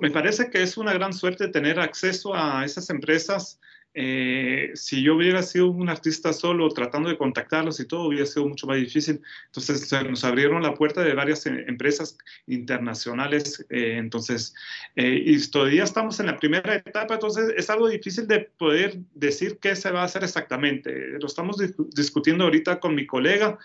Me 0.00 0.10
parece 0.10 0.50
que 0.50 0.62
es 0.62 0.76
una 0.76 0.92
gran 0.92 1.12
suerte 1.12 1.48
tener 1.48 1.78
acceso 1.78 2.34
a 2.34 2.64
esas 2.64 2.90
empresas. 2.90 3.60
Eh, 3.94 4.70
si 4.74 5.02
yo 5.02 5.16
hubiera 5.16 5.42
sido 5.42 5.70
un 5.70 5.88
artista 5.88 6.32
solo 6.32 6.68
tratando 6.68 7.08
de 7.08 7.16
contactarlos 7.16 7.80
y 7.80 7.86
todo, 7.86 8.08
hubiera 8.08 8.26
sido 8.26 8.48
mucho 8.48 8.66
más 8.66 8.78
difícil. 8.78 9.20
Entonces 9.46 9.92
nos 10.08 10.24
abrieron 10.24 10.62
la 10.62 10.74
puerta 10.74 11.02
de 11.02 11.14
varias 11.14 11.46
eh, 11.46 11.64
empresas 11.68 12.18
internacionales. 12.46 13.64
Eh, 13.70 13.96
entonces, 13.96 14.54
y 14.96 15.38
todavía 15.50 15.84
estamos 15.84 16.18
en 16.18 16.26
la 16.26 16.36
primera 16.36 16.74
etapa, 16.74 17.14
entonces 17.14 17.52
es 17.56 17.70
algo 17.70 17.88
difícil 17.88 18.26
de 18.26 18.40
poder 18.58 18.98
decir 19.14 19.58
qué 19.60 19.76
se 19.76 19.90
va 19.92 20.02
a 20.02 20.04
hacer 20.04 20.24
exactamente. 20.24 20.90
Lo 21.20 21.26
estamos 21.26 21.62
discutiendo 21.94 22.44
ahorita 22.44 22.80
con 22.80 22.94
mi 22.94 23.06
colega, 23.06 23.58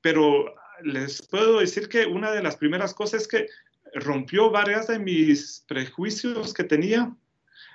pero 0.00 0.54
les 0.84 1.22
puedo 1.22 1.60
decir 1.60 1.88
que 1.88 2.06
una 2.06 2.32
de 2.32 2.42
las 2.42 2.56
primeras 2.56 2.94
cosas 2.94 3.22
es 3.22 3.28
que 3.28 3.46
rompió 3.94 4.50
varias 4.50 4.86
de 4.88 4.98
mis 4.98 5.64
prejuicios 5.66 6.54
que 6.54 6.64
tenía 6.64 7.14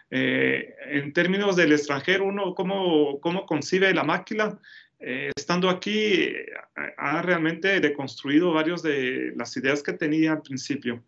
eh, 0.09 0.73
en 0.85 1.11
términos 1.13 1.55
del 1.55 1.73
extranjero, 1.73 2.25
uno 2.25 2.55
cómo, 2.55 3.19
cómo 3.19 3.45
concibe 3.45 3.93
la 3.93 4.03
máquina. 4.03 4.57
Eh, 4.99 5.31
estando 5.35 5.69
aquí, 5.69 6.33
ha 6.97 7.21
realmente 7.21 7.79
deconstruido 7.79 8.51
varias 8.51 8.81
de 8.81 9.33
las 9.35 9.55
ideas 9.57 9.83
que 9.83 9.93
tenía 9.93 10.33
al 10.33 10.41
principio. 10.41 11.03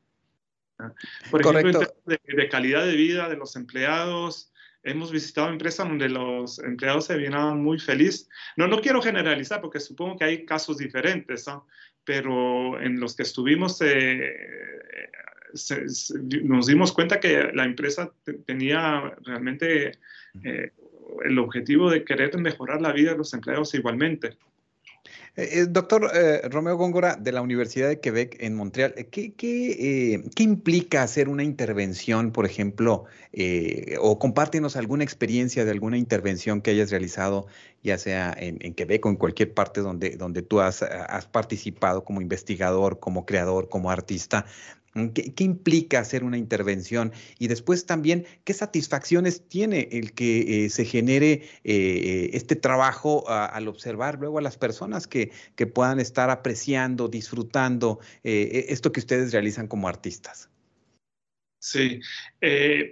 Por 1.32 1.42
ejemplo, 1.42 1.80
de, 2.06 2.20
de, 2.24 2.50
calidad 2.50 2.86
de 2.86 2.96
vida 2.96 3.28
de 3.28 3.36
los 3.36 3.56
empleados, 3.56 4.54
hemos 4.84 5.12
visitado 5.12 5.50
empresas 5.50 5.88
donde 5.88 6.10
los 6.10 6.60
empleados 6.60 7.06
se 7.06 7.18
vienen 7.18 7.62
muy 7.62 7.80
felices. 7.80 8.30
No, 8.56 8.68
no 8.68 8.82
quiero 8.82 9.02
generalizar 9.02 9.62
porque 9.62 9.80
supongo 9.80 10.18
que 10.18 10.26
hay 10.26 10.46
casos 10.46 10.78
diferentes, 10.78 11.48
¿no? 11.48 11.68
pero 12.04 12.82
en 12.82 13.00
los 13.00 13.16
que 13.16 13.24
estuvimos 13.24 13.80
eh, 13.82 14.34
nos 16.44 16.68
dimos 16.68 16.92
cuenta 16.92 17.20
que 17.20 17.52
la 17.54 17.66
empresa 17.66 18.12
tenía 18.46 19.14
realmente 19.24 19.92
eh, 20.44 20.72
el 21.24 21.40
objetivo 21.40 21.90
de 21.90 22.04
querer 22.04 22.36
mejorar 22.38 22.82
la 22.82 22.94
vida 22.94 23.12
de 23.12 23.18
los 23.18 23.34
empleados 23.34 23.74
igualmente. 23.76 24.38
Eh, 25.36 25.66
doctor 25.70 26.12
Romeo 26.52 26.76
Góngora, 26.76 27.16
de 27.16 27.32
la 27.32 27.42
Universidad 27.42 27.88
de 27.88 28.00
Quebec 28.00 28.38
en 28.40 28.56
Montreal, 28.56 28.94
¿qué, 29.12 29.34
qué, 29.34 30.22
qué 30.36 30.44
implica 30.44 31.04
hacer 31.04 31.30
una 31.30 31.44
intervención, 31.44 32.32
por 32.32 32.46
ejemplo, 32.46 33.06
o 34.00 34.20
compártenos 34.20 34.76
alguna 34.76 35.04
experiencia 35.04 35.66
de 35.66 35.72
alguna 35.72 35.98
intervención 35.98 36.62
que 36.62 36.72
hayas 36.72 36.90
realizado, 36.92 37.48
ya 37.84 37.98
sea 37.98 38.36
en, 38.38 38.74
Quebec 38.74 39.06
o 39.06 39.10
en 39.10 39.16
cualquier 39.16 39.54
parte 39.54 39.82
donde, 39.82 40.12
donde 40.18 40.42
tú 40.42 40.60
has, 40.60 40.84
participado 41.32 42.04
como 42.04 42.22
investigador, 42.22 43.00
como 43.00 43.26
creador, 43.26 43.70
como 43.70 43.92
artista, 43.92 44.46
¿Qué, 44.94 45.44
implica 45.44 46.00
hacer 46.00 46.24
una 46.24 46.38
intervención? 46.38 47.14
Y 47.38 47.48
después 47.48 47.86
también, 47.86 48.26
¿qué 48.44 48.54
satisfacciones 48.54 49.48
tiene 49.48 49.88
el 49.92 50.14
que 50.14 50.66
eh, 50.66 50.70
se 50.70 50.86
genere 50.86 51.32
eh, 51.32 51.42
eh, 51.64 52.30
este 52.34 52.56
trabajo 52.56 53.30
al 53.30 53.68
observar 53.68 54.18
luego 54.20 54.40
a 54.40 54.42
las 54.42 54.58
personas 54.58 55.08
que, 55.08 55.32
que 55.56 55.68
puedan 55.68 56.00
estar 56.00 56.30
apreciando, 56.30 57.08
disfrutando 57.08 58.00
e, 58.24 58.66
esto 58.70 58.92
que 58.92 59.00
ustedes 59.00 59.32
realizan 59.32 59.68
como 59.68 59.88
artistas? 59.88 60.50
Sí, 61.62 62.00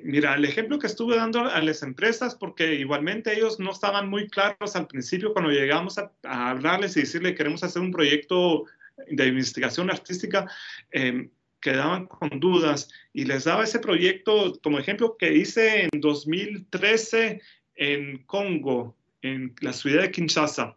mira, 0.04 0.36
el 0.36 0.44
ejemplo 0.44 0.78
que 0.78 0.88
estuve 0.88 1.16
dando 1.16 1.40
a 1.40 1.62
las 1.62 1.84
empresas, 1.84 2.36
porque 2.36 2.76
igualmente 2.76 3.34
ellos 3.34 3.60
no 3.60 3.72
estaban 3.72 4.10
muy 4.10 4.28
claros 4.28 4.76
al 4.76 4.88
principio 4.88 5.32
cuando 5.32 5.52
llegamos 5.52 5.98
a, 5.98 6.12
hablarles 6.24 6.98
y 6.98 7.02
decirle 7.02 7.34
queremos 7.34 7.64
hacer 7.64 7.82
un 7.82 7.92
proyecto 7.92 8.66
de 9.10 9.28
investigación 9.28 9.90
artística, 9.90 10.50
eh, 10.92 11.30
quedaban 11.60 12.08
con 12.08 12.40
dudas 12.40 12.90
y 13.14 13.26
les 13.26 13.46
daba 13.46 13.64
ese 13.64 13.80
proyecto 13.80 14.60
como 14.64 14.80
ejemplo 14.80 15.18
que 15.18 15.34
hice 15.34 15.84
en 15.84 15.90
2013 16.00 17.42
en 17.76 18.24
Congo, 18.26 18.96
en 19.22 19.54
la 19.62 19.74
ciudad 19.74 20.02
de 20.02 20.12
Kinshasa. 20.12 20.76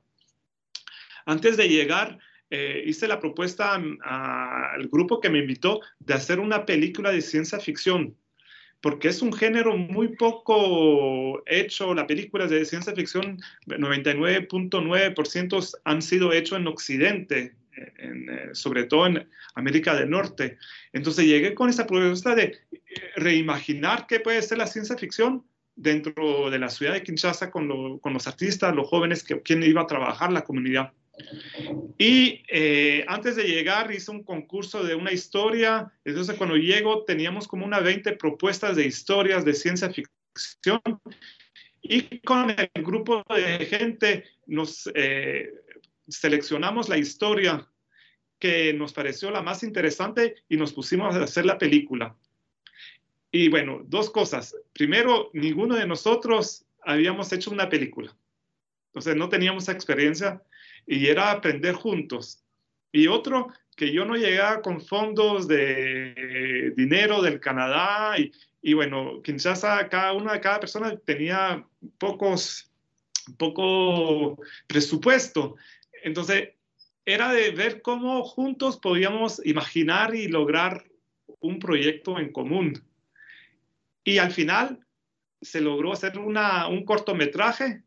Antes 1.26 1.56
de 1.56 1.68
llegar, 1.68 2.18
eh, 2.50 2.82
hice 2.86 3.06
la 3.06 3.20
propuesta 3.20 3.74
al 3.74 4.88
grupo 4.88 5.20
que 5.20 5.30
me 5.30 5.38
invitó 5.38 5.80
de 6.00 6.14
hacer 6.14 6.40
una 6.40 6.66
película 6.66 7.12
de 7.12 7.22
ciencia 7.22 7.60
ficción, 7.60 8.16
porque 8.80 9.08
es 9.08 9.22
un 9.22 9.32
género 9.32 9.76
muy 9.76 10.16
poco 10.16 11.42
hecho. 11.46 11.94
Las 11.94 12.06
películas 12.06 12.50
de 12.50 12.64
ciencia 12.64 12.92
ficción, 12.94 13.38
99.9% 13.66 15.78
han 15.84 16.02
sido 16.02 16.32
hechos 16.32 16.58
en 16.58 16.66
Occidente, 16.66 17.54
eh, 17.80 18.50
sobre 18.52 18.84
todo 18.84 19.06
en 19.06 19.28
América 19.54 19.94
del 19.94 20.10
Norte. 20.10 20.58
Entonces 20.92 21.26
llegué 21.26 21.54
con 21.54 21.70
esa 21.70 21.86
propuesta 21.86 22.34
de 22.34 22.42
eh, 22.44 22.78
reimaginar 23.16 24.06
qué 24.06 24.20
puede 24.20 24.42
ser 24.42 24.58
la 24.58 24.66
ciencia 24.66 24.96
ficción 24.96 25.44
dentro 25.76 26.50
de 26.50 26.58
la 26.58 26.68
ciudad 26.68 26.92
de 26.92 27.02
Kinshasa 27.02 27.50
con, 27.50 27.68
los 27.68 28.26
artistas, 28.26 28.74
los 28.74 28.88
jóvenes, 28.88 29.24
que, 29.24 29.40
quien 29.40 29.62
iba 29.62 29.82
a 29.82 29.86
trabajar 29.86 30.30
la 30.32 30.42
comunidad. 30.42 30.92
Y 31.98 32.42
eh, 32.48 33.04
antes 33.08 33.36
de 33.36 33.44
llegar 33.44 33.92
hice 33.92 34.10
un 34.10 34.24
concurso 34.24 34.82
de 34.82 34.94
una 34.94 35.12
historia, 35.12 35.92
entonces 36.04 36.36
cuando 36.36 36.56
llego 36.56 37.04
teníamos 37.04 37.46
como 37.46 37.66
unas 37.66 37.84
20 37.84 38.12
propuestas 38.12 38.76
de 38.76 38.86
historias 38.86 39.44
de 39.44 39.54
ciencia 39.54 39.90
ficción 39.90 40.80
y 41.82 42.20
con 42.20 42.50
el 42.50 42.82
grupo 42.82 43.22
de 43.34 43.66
gente 43.66 44.24
nos 44.46 44.90
seleccionamos 46.10 46.88
la 46.88 46.98
historia 46.98 47.66
que 48.38 48.72
nos 48.72 48.92
pareció 48.92 49.30
la 49.30 49.42
más 49.42 49.62
interesante 49.62 50.36
y 50.48 50.56
nos 50.56 50.72
pusimos 50.72 51.14
a 51.14 51.22
hacer 51.22 51.46
la 51.46 51.58
película. 51.58 52.16
Y 53.30 53.48
bueno, 53.48 53.82
dos 53.84 54.10
cosas. 54.10 54.56
Primero, 54.72 55.30
ninguno 55.34 55.76
de 55.76 55.86
nosotros 55.86 56.64
habíamos 56.82 57.32
hecho 57.32 57.50
una 57.50 57.68
película. 57.68 58.16
Entonces 58.86 59.14
no 59.14 59.28
teníamos 59.28 59.68
experiencia 59.68 60.42
y 60.86 61.06
era 61.06 61.30
aprender 61.30 61.74
juntos. 61.74 62.42
Y 62.92 63.06
otro, 63.06 63.48
que 63.76 63.92
yo 63.92 64.04
no 64.04 64.16
llegaba 64.16 64.62
con 64.62 64.80
fondos 64.80 65.46
de 65.46 66.72
dinero 66.76 67.22
del 67.22 67.38
Canadá 67.38 68.18
y, 68.18 68.32
y 68.62 68.74
bueno, 68.74 69.22
Kinshasa, 69.22 69.88
cada 69.88 70.12
una 70.12 70.32
de 70.32 70.40
cada 70.40 70.60
persona 70.60 70.96
tenía 70.98 71.64
pocos, 71.98 72.70
poco 73.38 74.42
presupuesto. 74.66 75.56
Entonces, 76.02 76.50
era 77.04 77.32
de 77.32 77.50
ver 77.50 77.82
cómo 77.82 78.24
juntos 78.24 78.78
podíamos 78.78 79.44
imaginar 79.44 80.14
y 80.14 80.28
lograr 80.28 80.84
un 81.40 81.58
proyecto 81.58 82.18
en 82.18 82.32
común. 82.32 82.84
Y 84.04 84.18
al 84.18 84.30
final 84.30 84.78
se 85.40 85.60
logró 85.60 85.92
hacer 85.92 86.18
un 86.18 86.84
cortometraje 86.84 87.82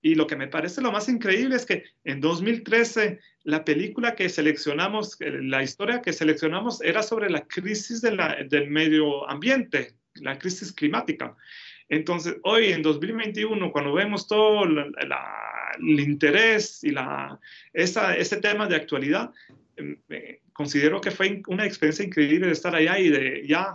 y 0.00 0.14
lo 0.14 0.26
que 0.26 0.36
me 0.36 0.48
parece 0.48 0.80
lo 0.80 0.92
más 0.92 1.08
increíble 1.08 1.56
es 1.56 1.66
que 1.66 1.84
en 2.04 2.20
2013 2.20 3.18
la 3.42 3.64
película 3.64 4.14
que 4.14 4.28
seleccionamos, 4.28 5.16
la 5.20 5.62
historia 5.62 6.02
que 6.02 6.12
seleccionamos 6.12 6.80
era 6.82 7.02
sobre 7.02 7.30
la 7.30 7.46
crisis 7.46 8.00
del 8.00 8.70
medio 8.70 9.28
ambiente, 9.28 9.94
la 10.14 10.38
crisis 10.38 10.72
climática. 10.72 11.36
Entonces, 11.88 12.36
hoy 12.42 12.72
en 12.72 12.82
2021, 12.82 13.72
cuando 13.72 13.94
vemos 13.94 14.26
todo 14.26 14.64
el 14.64 16.00
interés 16.00 16.84
y 16.84 16.90
la, 16.90 17.40
esa, 17.72 18.16
ese 18.16 18.36
tema 18.38 18.66
de 18.66 18.76
actualidad, 18.76 19.32
em, 19.76 19.98
considero 20.52 21.00
que 21.00 21.10
fue 21.10 21.42
una 21.46 21.64
experiencia 21.64 22.04
increíble 22.04 22.50
estar 22.50 22.74
allá 22.74 22.98
y 22.98 23.08
de 23.08 23.46
ya 23.46 23.74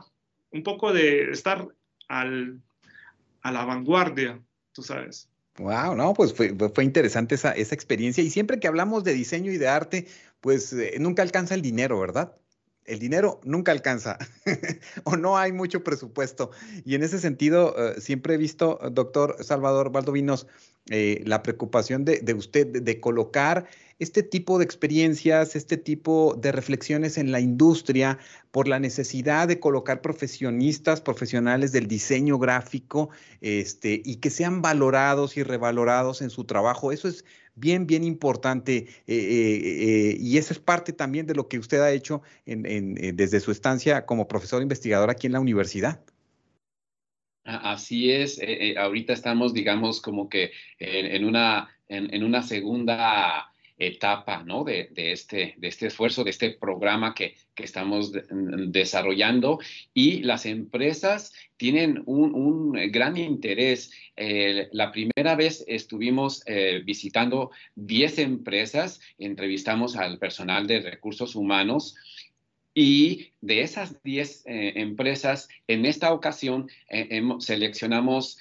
un 0.51 0.63
poco 0.63 0.93
de 0.93 1.31
estar 1.31 1.67
a 2.07 2.25
la 2.25 3.65
vanguardia, 3.65 4.39
tú 4.71 4.83
sabes. 4.83 5.29
Wow, 5.57 5.95
no, 5.95 6.13
pues 6.13 6.33
fue, 6.33 6.53
interesante 6.83 7.35
esa, 7.35 7.51
esa, 7.51 7.75
experiencia. 7.75 8.23
Y 8.23 8.29
siempre 8.29 8.59
que 8.59 8.67
hablamos 8.67 9.03
de 9.03 9.13
diseño 9.13 9.51
y 9.51 9.57
de 9.57 9.67
arte, 9.67 10.07
pues 10.41 10.73
eh, 10.73 10.95
nunca 10.99 11.21
alcanza 11.21 11.53
el 11.53 11.61
dinero, 11.61 11.99
¿verdad? 11.99 12.35
El 12.85 12.99
dinero 12.99 13.39
nunca 13.43 13.71
alcanza 13.71 14.17
o 15.03 15.15
no 15.15 15.37
hay 15.37 15.51
mucho 15.51 15.83
presupuesto. 15.83 16.51
Y 16.85 16.95
en 16.95 17.03
ese 17.03 17.19
sentido, 17.19 17.75
eh, 17.77 18.01
siempre 18.01 18.35
he 18.35 18.37
visto, 18.37 18.79
doctor 18.91 19.37
Salvador 19.41 19.91
Valdovinos, 19.91 20.47
eh, 20.89 21.23
la 21.25 21.43
preocupación 21.43 22.03
de, 22.03 22.33
usted 22.33 22.67
de, 22.67 22.99
colocar 22.99 23.67
este 23.99 24.21
tipo 24.21 24.57
de 24.57 24.65
experiencias, 24.65 25.55
este 25.55 25.77
tipo 25.77 26.37
de 26.37 26.51
reflexiones 26.51 27.17
en 27.17 27.31
la 27.31 27.39
industria 27.39 28.19
por 28.51 28.67
la 28.67 28.79
necesidad 28.79 29.47
de 29.47 29.61
colocar 29.61 30.01
profesionistas, 30.01 30.99
profesionales 30.99 31.71
del 31.71 31.87
diseño 31.87 32.37
gráfico, 32.37 33.11
este, 33.39 34.01
y 34.03 34.17
que 34.17 34.29
sean 34.29 34.61
valorados 34.61 35.37
y 35.37 35.43
revalorados 35.43 36.21
en 36.21 36.29
su 36.29 36.43
trabajo. 36.43 36.91
Eso 36.91 37.07
es 37.07 37.23
bien, 37.55 37.87
bien 37.87 38.03
importante 38.03 38.87
eh, 39.07 39.15
eh, 39.15 40.17
y 40.19 40.37
eso 40.37 40.53
es 40.53 40.59
parte 40.59 40.93
también 40.93 41.25
de 41.25 41.35
lo 41.35 41.47
que 41.47 41.59
usted 41.59 41.81
ha 41.81 41.91
hecho 41.91 42.21
desde 42.45 43.39
su 43.39 43.51
estancia 43.51 44.05
como 44.05 44.27
profesor 44.27 44.61
investigador 44.61 45.09
aquí 45.09 45.27
en 45.27 45.33
la 45.33 45.39
universidad. 45.39 46.01
Así 47.45 48.09
es, 48.09 48.39
eh, 48.41 48.75
ahorita 48.77 49.11
estamos, 49.11 49.53
digamos, 49.53 50.01
como 50.01 50.29
que 50.29 50.51
en, 50.79 51.25
una, 51.25 51.69
en, 51.89 52.23
una 52.23 52.41
segunda 52.41 53.52
etapa 53.87 54.43
¿no? 54.43 54.63
de, 54.63 54.89
este, 54.95 55.55
de 55.57 55.67
este 55.67 55.87
esfuerzo, 55.87 56.23
de 56.23 56.29
este 56.31 56.51
programa 56.51 57.13
que, 57.13 57.35
estamos 57.55 58.11
desarrollando 58.31 59.59
y 59.93 60.23
las 60.23 60.47
empresas 60.47 61.31
tienen 61.55 62.01
un, 62.07 62.73
gran 62.91 63.15
interés. 63.15 63.91
Eh, 64.17 64.69
la 64.71 64.91
primera 64.91 65.35
vez 65.35 65.63
estuvimos 65.67 66.41
eh, 66.47 66.81
visitando 66.83 67.51
10 67.75 68.19
empresas, 68.19 68.99
entrevistamos 69.19 69.95
al 69.95 70.17
personal 70.17 70.67
de 70.67 70.81
recursos 70.81 71.35
humanos. 71.35 71.95
Y 72.75 73.33
de 73.39 73.61
esas 73.61 74.01
10 74.01 74.45
eh, 74.47 74.73
empresas, 74.77 75.47
en 75.67 75.85
esta 75.85 76.11
ocasión 76.11 76.67
seleccionamos 77.39 78.39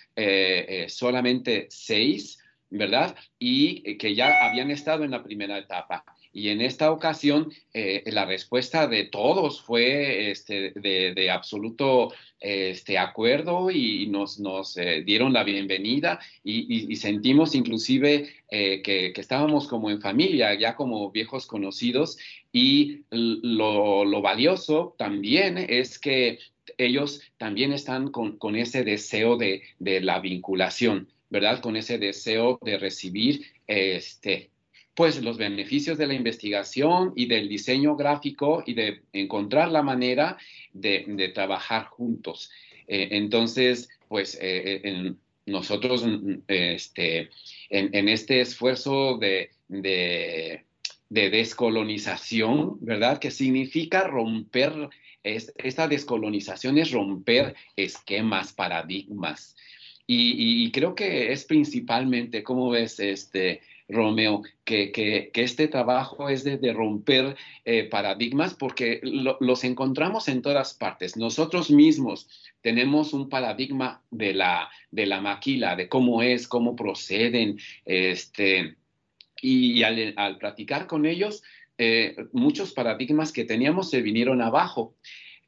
solamente 0.89 1.67
6 1.69 2.42
¿verdad? 2.73 3.15
Y 3.39 3.83
eh, 3.85 3.97
que 3.97 4.15
ya 4.15 4.49
habían 4.49 4.71
estado 4.71 5.05
en 5.05 5.11
la 5.11 5.23
primera 5.23 5.59
etapa. 5.59 6.05
Y 6.33 6.49
en 6.49 6.63
esta 6.63 6.91
ocasión, 6.91 7.53
eh, 7.75 8.03
la 8.07 8.25
respuesta 8.25 8.87
de 8.87 9.05
todos 9.05 9.61
fue 9.61 10.31
este, 10.31 10.73
de, 10.75 11.31
absoluto 11.31 12.13
este, 12.41 12.97
acuerdo 12.97 13.71
y 13.71 14.07
nos, 14.07 14.41
nos 14.41 14.79
eh, 14.79 15.03
dieron 15.05 15.35
la 15.35 15.45
bienvenida 15.45 16.19
y, 16.43 16.97
sentimos 16.97 17.55
inclusive 17.55 18.31
que, 18.51 19.13
estábamos 19.15 19.69
como 19.69 19.91
en 19.91 20.01
familia, 20.01 20.55
ya 20.55 20.75
como 20.75 21.11
viejos 21.11 21.47
conocidos. 21.47 22.17
Y 22.51 23.03
lo, 23.11 24.05
lo 24.05 24.23
valioso 24.23 24.95
también 24.99 25.59
es 25.59 25.99
que 25.99 26.39
ellos 26.79 27.21
también 27.39 27.73
están 27.73 28.11
con, 28.11 28.57
ese 28.57 28.85
deseo 28.85 29.37
de, 29.37 29.63
la 29.79 30.21
vinculación, 30.21 31.09
¿verdad? 31.33 31.61
Con 31.61 31.77
ese 31.77 31.97
deseo 31.97 32.59
de 32.63 32.77
recibir 32.77 33.47
este, 33.67 34.51
pues 34.95 35.23
los 35.23 35.39
beneficios 35.39 35.97
de 35.97 36.07
la 36.07 36.13
investigación 36.13 37.15
y 37.17 37.25
del 37.25 37.49
diseño 37.49 37.97
gráfico 37.97 38.63
y 38.67 38.75
de 38.75 39.01
encontrar 39.15 39.73
la 39.73 39.83
manera 39.83 40.37
de, 40.75 41.33
trabajar 41.35 41.87
juntos. 41.87 42.51
Eh, 42.87 43.09
entonces, 43.13 43.89
pues 44.09 44.39
en, 44.43 45.17
nosotros 45.47 46.05
este, 46.49 47.31
en, 47.71 48.09
este 48.11 48.43
esfuerzo 48.43 49.17
de, 49.17 49.53
de, 49.69 50.65
descolonización, 51.09 52.77
¿verdad? 52.83 53.19
Que 53.19 53.31
significa 53.31 54.07
romper, 54.07 54.91
esta 55.23 55.89
descolonización 55.89 56.77
es 56.77 56.91
romper 56.91 57.55
esquemas, 57.75 58.53
paradigmas. 58.53 59.57
Y, 60.15 60.71
creo 60.73 60.95
que 60.95 61.33
es 61.33 61.45
principalmente, 61.45 62.43
¿cómo 62.43 62.71
ves, 62.71 63.01
este, 63.01 63.61
Romeo, 63.89 64.43
que, 64.65 65.31
este 65.35 65.69
trabajo 65.69 66.29
es 66.29 66.45
de, 66.45 66.73
romper 66.73 67.37
eh, 67.65 67.85
paradigmas 67.85 68.55
porque 68.55 69.01
los 69.03 69.65
encontramos 69.65 70.29
en 70.29 70.43
todas 70.43 70.75
partes. 70.75 71.17
Nosotros 71.17 71.71
mismos 71.71 72.29
tenemos 72.61 73.13
un 73.13 73.29
paradigma 73.29 74.03
de 74.11 74.35
la, 74.35 74.71
maquila, 75.21 75.77
de 75.77 75.89
cómo 75.89 76.23
es, 76.23 76.49
cómo 76.49 76.77
proceden, 76.77 77.59
este, 77.85 78.77
y 79.41 79.83
al, 79.83 80.15
al 80.17 80.39
platicar 80.39 80.87
con 80.87 81.07
ellos, 81.07 81.43
eh, 81.79 82.15
muchos 82.33 82.73
paradigmas 82.73 83.33
que 83.33 83.45
teníamos 83.45 83.91
se 83.91 84.03
vinieron 84.03 84.43
abajo. 84.43 84.95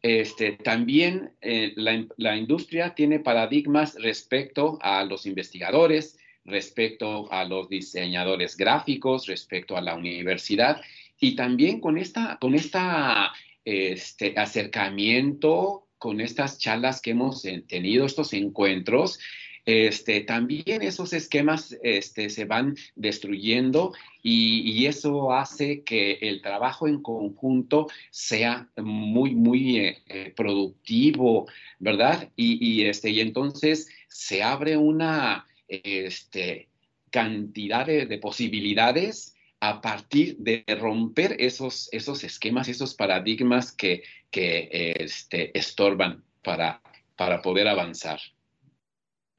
Este, 0.04 0.52
también 0.52 1.32
eh, 1.40 1.72
la, 1.76 2.06
la, 2.18 2.36
industria 2.36 2.94
tiene 2.94 3.20
paradigmas 3.20 3.94
respecto 3.94 4.78
a 4.82 5.02
los 5.02 5.24
investigadores, 5.24 6.18
respecto 6.44 7.32
a 7.32 7.46
los 7.46 7.70
diseñadores 7.70 8.58
gráficos, 8.58 9.26
respecto 9.26 9.78
a 9.78 9.80
la 9.80 9.94
universidad 9.94 10.82
y 11.18 11.36
también 11.36 11.80
con 11.80 11.96
esta, 11.96 12.36
con 12.38 12.54
esta 12.54 13.32
este, 13.64 14.34
acercamiento, 14.36 15.88
con 15.96 16.20
estas 16.20 16.58
charlas 16.58 17.00
que 17.00 17.12
hemos 17.12 17.46
tenido, 17.66 18.04
estos 18.04 18.34
encuentros, 18.34 19.18
este, 19.66 20.20
también 20.20 20.83
esos 20.83 21.12
esquemas 21.14 21.77
este, 21.83 22.29
se 22.29 22.44
van 22.44 22.77
destruyendo 22.96 23.94
y, 24.22 24.87
eso 24.87 25.33
hace 25.33 25.83
que 25.83 26.18
el 26.20 26.42
trabajo 26.42 26.87
en 26.87 27.00
conjunto 27.03 27.88
sea 28.11 28.68
muy, 28.77 29.35
muy 29.35 29.79
eh, 29.79 30.03
eh, 30.09 30.33
productivo, 30.37 31.46
¿verdad? 31.79 32.31
Y, 32.37 32.83
este, 32.85 33.11
y 33.11 33.20
entonces 33.20 33.88
se 34.09 34.42
abre 34.42 34.77
una 34.77 35.46
este, 35.68 36.68
cantidad 37.11 37.87
de, 37.87 38.18
posibilidades 38.18 39.35
a 39.61 39.81
partir 39.81 40.37
de 40.38 40.64
romper 40.79 41.37
esos, 41.38 41.88
esos 41.92 42.24
esquemas, 42.24 42.68
esos 42.68 42.94
paradigmas 42.94 43.72
que, 43.72 44.03
que 44.31 44.94
este, 44.98 45.57
estorban 45.59 46.22
para, 46.42 46.83
para 47.16 47.40
poder 47.40 47.68
avanzar. 47.68 48.20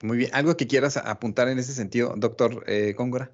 Muy 0.04 0.18
bien. 0.18 0.30
¿Algo 0.34 0.58
que 0.58 0.68
quieras 0.68 0.98
apuntar 0.98 1.48
en 1.48 1.60
ese 1.60 1.74
sentido, 1.74 2.14
doctor 2.18 2.64
eh, 2.68 2.94
Góngora? 2.98 3.32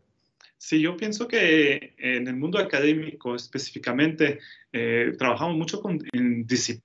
Sí, 0.58 0.80
yo 0.80 0.96
pienso 0.96 1.28
que 1.28 1.96
en 1.98 2.28
el 2.28 2.36
mundo 2.36 2.60
académico 2.60 3.36
específicamente 3.36 4.40
eh, 4.72 5.14
trabajamos 5.18 5.58
mucho 5.58 5.82
con, 5.82 6.00
en 6.14 6.46
disciplinas. 6.46 6.84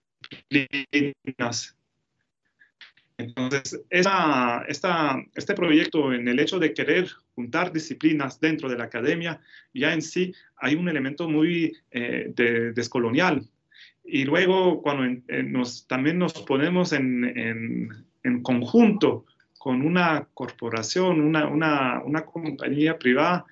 Entonces, 3.18 3.82
esta, 3.90 4.64
este 4.66 5.54
proyecto, 5.54 6.12
en 6.12 6.26
el 6.26 6.38
hecho 6.38 6.58
de 6.58 6.72
querer 6.72 7.08
juntar 7.34 7.70
disciplinas 7.70 8.40
dentro 8.40 8.68
de 8.70 8.78
la 8.78 8.84
academia, 8.84 9.40
ya 9.74 9.92
en 9.92 10.00
sí 10.00 10.34
hay 10.56 10.74
un 10.74 10.88
elemento 10.88 11.28
muy 11.28 11.76
eh, 11.90 12.32
descolonial. 12.74 13.46
Y 14.04 14.24
luego, 14.24 14.80
cuando 14.80 15.22
nos, 15.44 15.86
también 15.86 16.18
nos 16.18 16.32
ponemos 16.32 16.92
en, 16.92 17.24
en, 17.24 17.90
en 18.22 18.42
conjunto 18.42 19.26
con 19.66 19.82
una 19.82 20.28
corporación, 20.32 21.20
una, 21.20 21.48
una, 21.48 22.00
una 22.04 22.24
compañía 22.24 23.00
privada, 23.00 23.46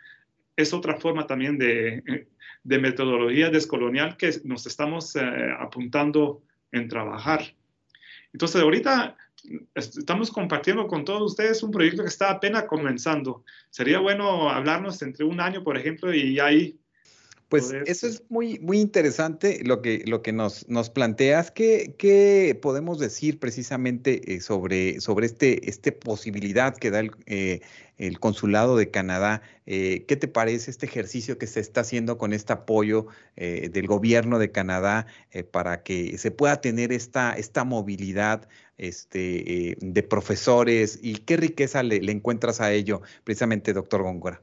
es 0.55 0.73
otra 0.73 0.95
forma 0.95 1.27
también 1.27 1.59
de, 1.59 2.29
de 2.63 2.79
metodología 2.79 3.51
descolonial 3.51 4.17
que 4.17 4.31
nos 4.45 4.65
estamos 4.65 5.17
eh, 5.17 5.21
apuntando 5.59 6.41
en 6.71 6.87
trabajar. 6.87 7.41
Entonces, 8.33 8.63
ahorita 8.63 9.17
estamos 9.75 10.31
compartiendo 10.31 10.87
con 10.87 11.05
todos 11.05 11.33
ustedes 11.33 11.65
un 11.65 11.73
proyecto 11.73 12.05
que 12.05 12.11
está 12.11 12.31
apenas 12.31 12.67
comenzando. 12.67 13.43
Sería 13.71 13.99
bueno 13.99 14.49
hablarnos 14.51 15.03
entre 15.03 15.25
un 15.25 15.41
año, 15.41 15.65
por 15.65 15.77
ejemplo, 15.77 16.15
y 16.15 16.39
ahí 16.39 16.79
pues 17.49 17.73
eso 17.87 18.07
es 18.07 18.23
muy, 18.29 18.59
muy 18.59 18.81
interesante 18.81 19.61
lo 19.65 19.83
que, 19.83 20.03
lo 20.07 20.23
que 20.23 20.33
nos, 20.33 20.69
nos 20.69 20.91
planteas. 20.91 21.51
¿Qué, 21.51 21.95
¿Qué, 21.99 22.59
podemos 22.61 22.99
decir 22.99 23.39
precisamente 23.39 24.35
eh, 24.35 24.41
sobre, 24.41 25.01
sobre 25.01 25.27
este, 25.27 25.69
este 25.69 25.93
posibilidad 25.93 26.77
que 26.77 26.91
da 26.91 27.01
el, 27.01 27.13
eh, 27.27 27.61
el 27.99 28.19
Consulado 28.19 28.77
de 28.77 28.91
Canadá? 28.91 29.43
Eh, 29.67 30.05
¿Qué 30.09 30.17
te 30.17 30.27
parece 30.27 30.71
este 30.71 30.87
ejercicio 30.87 31.39
que 31.39 31.47
se 31.47 31.61
está 31.61 31.83
haciendo 31.83 32.19
con 32.19 32.33
este 32.33 32.53
apoyo 32.53 33.07
del 33.37 33.87
gobierno 33.87 34.39
de 34.39 34.51
Canadá 34.51 35.07
para 35.51 35.83
que 35.83 36.19
se 36.19 36.31
pueda 36.31 36.61
tener 36.61 36.93
esta, 36.93 37.35
esta 37.35 37.65
movilidad 37.65 38.49
este, 38.79 39.77
de 39.81 40.03
profesores? 40.03 40.99
¿Y 41.03 41.17
qué 41.19 41.37
riqueza 41.37 41.83
le, 41.83 42.01
le 42.01 42.13
encuentras 42.13 42.61
a 42.61 42.73
ello 42.73 43.03
precisamente, 43.25 43.73
doctor 43.73 44.03
Góngora? 44.03 44.43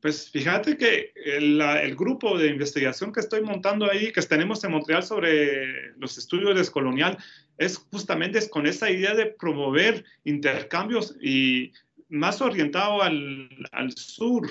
Pues 0.00 0.30
fíjate 0.30 0.76
que 0.76 1.12
el, 1.14 1.60
el, 1.60 1.94
grupo 1.94 2.38
de 2.38 2.48
investigación 2.48 3.12
que 3.12 3.20
estoy 3.20 3.42
montando 3.42 3.90
ahí, 3.90 4.12
que 4.12 4.22
tenemos 4.22 4.64
en 4.64 4.70
Montreal 4.70 5.02
sobre 5.02 5.92
los 5.98 6.16
estudios 6.16 6.56
descolonial, 6.56 7.18
es 7.58 7.76
justamente 7.76 8.48
con 8.48 8.66
esa 8.66 8.90
idea 8.90 9.14
de 9.14 9.26
promover 9.26 10.04
intercambios 10.24 11.14
y 11.20 11.72
más 12.08 12.40
orientado 12.40 13.02
al, 13.02 13.50
al 13.72 13.92
sur, 13.92 14.48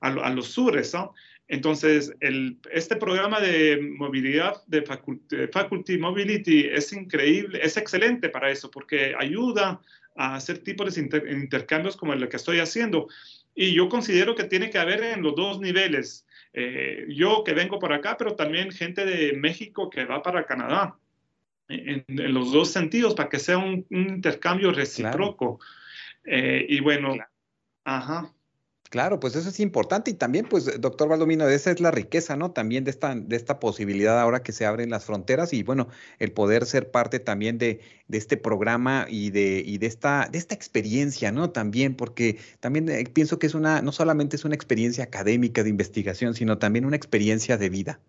a, 0.00 0.08
a, 0.08 0.30
los 0.30 0.48
sures, 0.48 0.94
¿no? 0.94 1.14
Entonces, 1.48 2.14
el, 2.20 2.58
este 2.70 2.96
programa 2.96 3.40
de 3.40 3.78
movilidad 3.96 4.62
de 4.66 4.82
faculty, 4.82 5.96
Mobility 5.96 6.66
es 6.66 6.92
increíble, 6.92 7.58
es 7.62 7.78
excelente 7.78 8.28
para 8.28 8.50
eso, 8.50 8.70
porque 8.70 9.14
ayuda 9.18 9.80
a 10.14 10.34
hacer 10.34 10.58
tipos 10.58 10.94
de 10.94 11.00
intercambios 11.32 11.96
como 11.96 12.12
el 12.12 12.28
que 12.28 12.36
estoy 12.36 12.58
haciendo. 12.58 13.08
Y 13.60 13.74
yo 13.74 13.88
considero 13.88 14.36
que 14.36 14.44
tiene 14.44 14.70
que 14.70 14.78
haber 14.78 15.02
en 15.02 15.20
los 15.20 15.34
dos 15.34 15.58
niveles. 15.58 16.24
Eh, 16.52 17.06
yo 17.08 17.42
que 17.42 17.54
vengo 17.54 17.80
por 17.80 17.92
acá, 17.92 18.16
pero 18.16 18.36
también 18.36 18.70
gente 18.70 19.04
de 19.04 19.32
México 19.32 19.90
que 19.90 20.04
va 20.04 20.22
para 20.22 20.46
Canadá. 20.46 20.96
En, 21.66 22.04
los 22.06 22.52
dos 22.52 22.70
sentidos, 22.70 23.16
para 23.16 23.28
que 23.28 23.40
sea 23.40 23.58
un, 23.58 23.84
intercambio 23.90 24.70
recíproco. 24.70 25.58
Eh, 26.24 26.66
y 26.68 26.78
bueno, 26.78 27.16
ajá. 27.82 28.32
Claro, 28.90 29.20
pues 29.20 29.36
eso 29.36 29.50
es 29.50 29.60
importante 29.60 30.10
y 30.10 30.14
también, 30.14 30.46
pues, 30.48 30.80
doctor 30.80 31.08
Valdomino, 31.08 31.46
esa 31.46 31.70
es 31.70 31.78
la 31.80 31.90
riqueza, 31.90 32.36
¿no? 32.36 32.52
También 32.52 32.84
de 32.84 32.90
esta, 32.90 33.14
de 33.14 33.36
esta 33.36 33.60
posibilidad 33.60 34.18
ahora 34.18 34.42
que 34.42 34.52
se 34.52 34.64
abren 34.64 34.88
las 34.88 35.04
fronteras 35.04 35.52
y, 35.52 35.62
bueno, 35.62 35.88
el 36.18 36.32
poder 36.32 36.64
ser 36.64 36.90
parte 36.90 37.20
también 37.20 37.58
de, 37.58 37.80
de 38.06 38.18
este 38.18 38.38
programa 38.38 39.06
y 39.08 39.28
de, 39.28 39.62
y 39.64 39.76
de, 39.76 39.86
esta, 39.86 40.28
de 40.32 40.38
esta 40.38 40.54
experiencia, 40.54 41.30
¿no? 41.32 41.50
También, 41.50 41.96
porque 41.96 42.38
también 42.60 42.88
eh, 42.88 43.04
pienso 43.12 43.38
que 43.38 43.46
es 43.46 43.54
una, 43.54 43.82
no 43.82 43.92
solamente 43.92 44.36
es 44.36 44.46
una 44.46 44.54
experiencia 44.54 45.04
académica 45.04 45.62
de 45.62 45.68
investigación, 45.68 46.34
sino 46.34 46.56
también 46.56 46.86
una 46.86 46.96
experiencia 46.96 47.58
de 47.58 47.68
vida. 47.68 48.00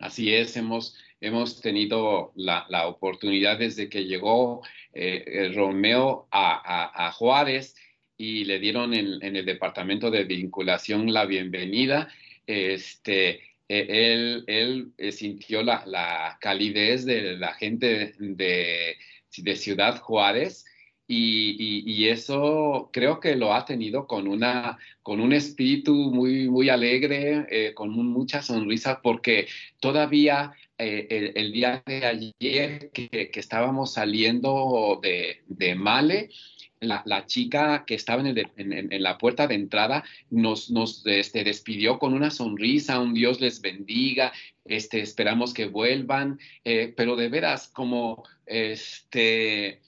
Así 0.00 0.32
es, 0.32 0.56
hemos, 0.56 0.96
hemos 1.20 1.60
tenido 1.60 2.32
la, 2.34 2.64
la 2.70 2.86
oportunidad 2.86 3.58
desde 3.58 3.90
que 3.90 4.04
llegó 4.04 4.62
eh, 4.94 5.52
Romeo 5.54 6.28
a, 6.30 6.52
a, 6.54 7.08
a 7.08 7.12
Juárez 7.12 7.74
y 8.18 8.44
le 8.44 8.58
dieron 8.58 8.92
en, 8.94 9.22
el 9.22 9.46
departamento 9.46 10.10
de 10.10 10.24
vinculación 10.24 11.12
la 11.12 11.24
bienvenida. 11.24 12.08
Este, 12.46 13.40
e, 13.68 13.86
él, 14.12 14.44
él 14.48 14.92
eh, 14.98 15.12
sintió 15.12 15.62
la, 15.62 15.84
la, 15.86 16.36
calidez 16.40 17.04
de 17.06 17.36
la 17.36 17.54
gente 17.54 18.14
de, 18.18 18.96
de 19.36 19.56
Ciudad 19.56 20.00
Juárez 20.00 20.64
y, 21.10 22.06
eso 22.08 22.90
creo 22.92 23.18
que 23.20 23.34
lo 23.34 23.54
ha 23.54 23.64
tenido 23.64 24.06
con, 24.06 24.28
una, 24.28 24.78
con 25.02 25.20
un 25.20 25.32
espíritu 25.32 25.94
muy, 25.94 26.48
muy 26.48 26.68
alegre, 26.68 27.46
eh, 27.50 27.74
con 27.74 27.90
mucha 27.90 28.42
sonrisa, 28.42 29.00
porque 29.02 29.46
todavía 29.80 30.52
eh, 30.76 31.32
el, 31.34 31.52
día 31.52 31.82
de 31.86 32.04
ayer 32.04 32.90
que, 32.92 33.30
estábamos 33.34 33.94
saliendo 33.94 35.00
de, 35.02 35.42
de 35.46 35.74
Male, 35.74 36.30
la, 36.80 37.26
chica 37.26 37.84
que 37.86 37.94
estaba 37.94 38.22
en, 38.22 39.02
la 39.02 39.18
puerta 39.18 39.46
de 39.46 39.54
entrada 39.54 40.04
nos, 40.30 40.70
nos 40.70 41.06
este, 41.06 41.44
despidió 41.44 41.98
con 41.98 42.14
una 42.14 42.30
sonrisa, 42.30 43.00
un 43.00 43.14
Dios 43.14 43.40
les 43.40 43.60
bendiga, 43.60 44.32
este, 44.64 45.00
esperamos 45.00 45.54
que 45.54 45.66
vuelvan, 45.66 46.38
eh, 46.64 46.92
pero 46.96 47.16
de 47.16 47.28
veras 47.28 47.68
como 47.68 48.24
este 48.46 49.80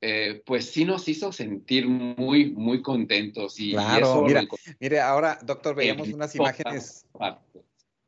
eh, 0.00 0.42
pues 0.44 0.70
sí 0.70 0.84
nos 0.84 1.08
hizo 1.08 1.32
sentir 1.32 1.88
muy, 1.88 2.50
muy 2.52 2.82
contentos. 2.82 3.58
Y, 3.58 3.72
claro, 3.72 4.22
mira, 4.22 4.44
mire, 4.78 5.00
ahora, 5.00 5.38
doctor, 5.42 5.74
veíamos 5.74 6.08
unas 6.08 6.34
imágenes. 6.34 7.06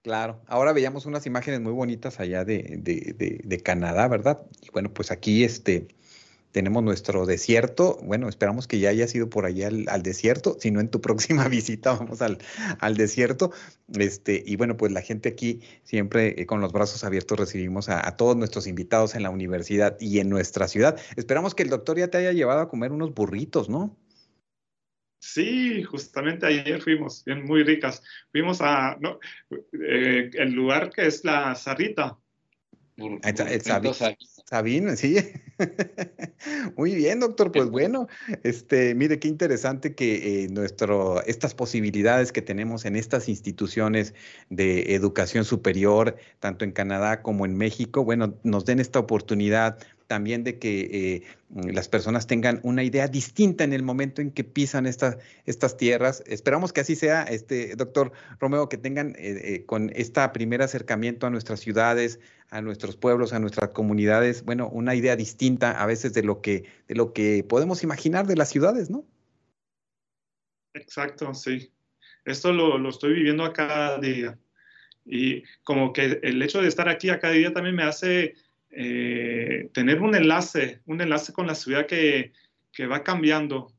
Claro, 0.02 0.40
ahora 0.46 0.72
veíamos 0.72 1.06
unas 1.06 1.26
imágenes 1.26 1.60
muy 1.60 1.72
bonitas 1.72 2.20
allá 2.20 2.44
de, 2.44 2.78
de, 2.78 3.40
de, 3.42 3.60
Canadá, 3.60 4.06
¿verdad? 4.06 4.40
Y 4.62 4.70
bueno, 4.70 4.92
pues 4.92 5.10
aquí 5.10 5.44
este, 5.44 5.88
tenemos 6.58 6.82
nuestro 6.82 7.24
desierto. 7.24 8.00
Bueno, 8.02 8.28
esperamos 8.28 8.66
que 8.66 8.80
ya 8.80 8.88
hayas 8.88 9.14
ido 9.14 9.30
por 9.30 9.46
allá 9.46 9.68
al, 9.68 10.02
desierto. 10.02 10.56
Si 10.58 10.72
no, 10.72 10.80
en 10.80 10.90
tu 10.90 11.00
próxima 11.00 11.46
visita 11.46 11.92
vamos 11.92 12.20
al, 12.20 12.38
al, 12.80 12.96
desierto. 12.96 13.52
Este, 13.96 14.42
y 14.44 14.56
bueno, 14.56 14.76
pues 14.76 14.90
la 14.90 15.00
gente 15.00 15.28
aquí 15.28 15.60
siempre 15.84 16.34
eh, 16.36 16.46
con 16.46 16.60
los 16.60 16.72
brazos 16.72 17.04
abiertos 17.04 17.38
recibimos 17.38 17.88
a, 17.88 18.16
todos 18.16 18.36
nuestros 18.36 18.66
invitados 18.66 19.14
en 19.14 19.22
la 19.22 19.30
universidad 19.30 19.96
y 20.00 20.18
en 20.18 20.30
nuestra 20.30 20.66
ciudad. 20.66 20.98
Esperamos 21.14 21.54
que 21.54 21.62
el 21.62 21.70
doctor 21.70 21.96
ya 21.96 22.08
te 22.08 22.18
haya 22.18 22.32
llevado 22.32 22.62
a 22.62 22.68
comer 22.68 22.90
unos 22.90 23.14
burritos, 23.14 23.68
¿no? 23.68 23.96
Sí, 25.20 25.84
justamente 25.84 26.44
ayer 26.44 26.82
fuimos, 26.82 27.24
bien, 27.24 27.44
muy 27.44 27.62
ricas. 27.62 28.02
Fuimos 28.32 28.60
a 28.62 28.98
eh, 29.52 30.30
el 30.32 30.52
lugar 30.54 30.90
que 30.90 31.06
es 31.06 31.24
la 31.24 31.54
Zarrita. 31.54 32.18
Sabine, 34.48 34.96
sí. 34.96 35.16
Muy 36.76 36.94
bien, 36.94 37.20
doctor. 37.20 37.52
Pues 37.52 37.68
bueno, 37.68 38.08
este, 38.44 38.94
mire 38.94 39.18
qué 39.18 39.28
interesante 39.28 39.94
que 39.94 40.44
eh, 40.44 40.48
nuestro, 40.48 41.22
estas 41.26 41.54
posibilidades 41.54 42.32
que 42.32 42.40
tenemos 42.40 42.86
en 42.86 42.96
estas 42.96 43.28
instituciones 43.28 44.14
de 44.48 44.94
educación 44.94 45.44
superior, 45.44 46.16
tanto 46.40 46.64
en 46.64 46.72
Canadá 46.72 47.20
como 47.20 47.44
en 47.44 47.58
México, 47.58 48.04
bueno, 48.04 48.38
nos 48.42 48.64
den 48.64 48.80
esta 48.80 48.98
oportunidad 48.98 49.76
también 50.08 50.42
de 50.42 50.58
que 50.58 50.80
eh, 50.90 51.22
las 51.72 51.88
personas 51.88 52.26
tengan 52.26 52.60
una 52.62 52.82
idea 52.82 53.06
distinta 53.06 53.62
en 53.62 53.74
el 53.74 53.82
momento 53.82 54.22
en 54.22 54.32
que 54.32 54.42
pisan 54.42 54.86
estas, 54.86 55.18
estas 55.44 55.76
tierras. 55.76 56.24
Esperamos 56.26 56.72
que 56.72 56.80
así 56.80 56.96
sea, 56.96 57.22
este 57.24 57.76
doctor 57.76 58.12
Romeo, 58.40 58.68
que 58.68 58.78
tengan 58.78 59.10
eh, 59.10 59.40
eh, 59.44 59.64
con 59.66 59.92
este 59.94 60.26
primer 60.30 60.62
acercamiento 60.62 61.26
a 61.26 61.30
nuestras 61.30 61.60
ciudades, 61.60 62.20
a 62.50 62.62
nuestros 62.62 62.96
pueblos, 62.96 63.34
a 63.34 63.38
nuestras 63.38 63.70
comunidades, 63.70 64.44
bueno, 64.44 64.68
una 64.70 64.94
idea 64.94 65.14
distinta 65.14 65.72
a 65.72 65.86
veces 65.86 66.14
de 66.14 66.22
lo 66.22 66.40
que, 66.40 66.64
de 66.88 66.94
lo 66.94 67.12
que 67.12 67.44
podemos 67.46 67.82
imaginar 67.82 68.26
de 68.26 68.36
las 68.36 68.48
ciudades, 68.48 68.88
¿no? 68.88 69.04
Exacto, 70.72 71.34
sí. 71.34 71.70
Esto 72.24 72.52
lo, 72.52 72.78
lo 72.78 72.88
estoy 72.88 73.12
viviendo 73.12 73.44
a 73.44 73.52
cada 73.52 73.98
día. 73.98 74.38
Y 75.04 75.42
como 75.64 75.92
que 75.92 76.18
el 76.22 76.42
hecho 76.42 76.62
de 76.62 76.68
estar 76.68 76.88
aquí 76.88 77.10
a 77.10 77.18
cada 77.18 77.34
día 77.34 77.52
también 77.52 77.76
me 77.76 77.82
hace 77.82 78.34
eh, 78.70 79.70
tener 79.72 80.00
un 80.00 80.14
enlace, 80.14 80.80
un 80.86 81.00
enlace 81.00 81.32
con 81.32 81.46
la 81.46 81.54
ciudad 81.54 81.86
que, 81.86 82.32
que 82.72 82.86
va 82.86 83.02
cambiando. 83.02 83.72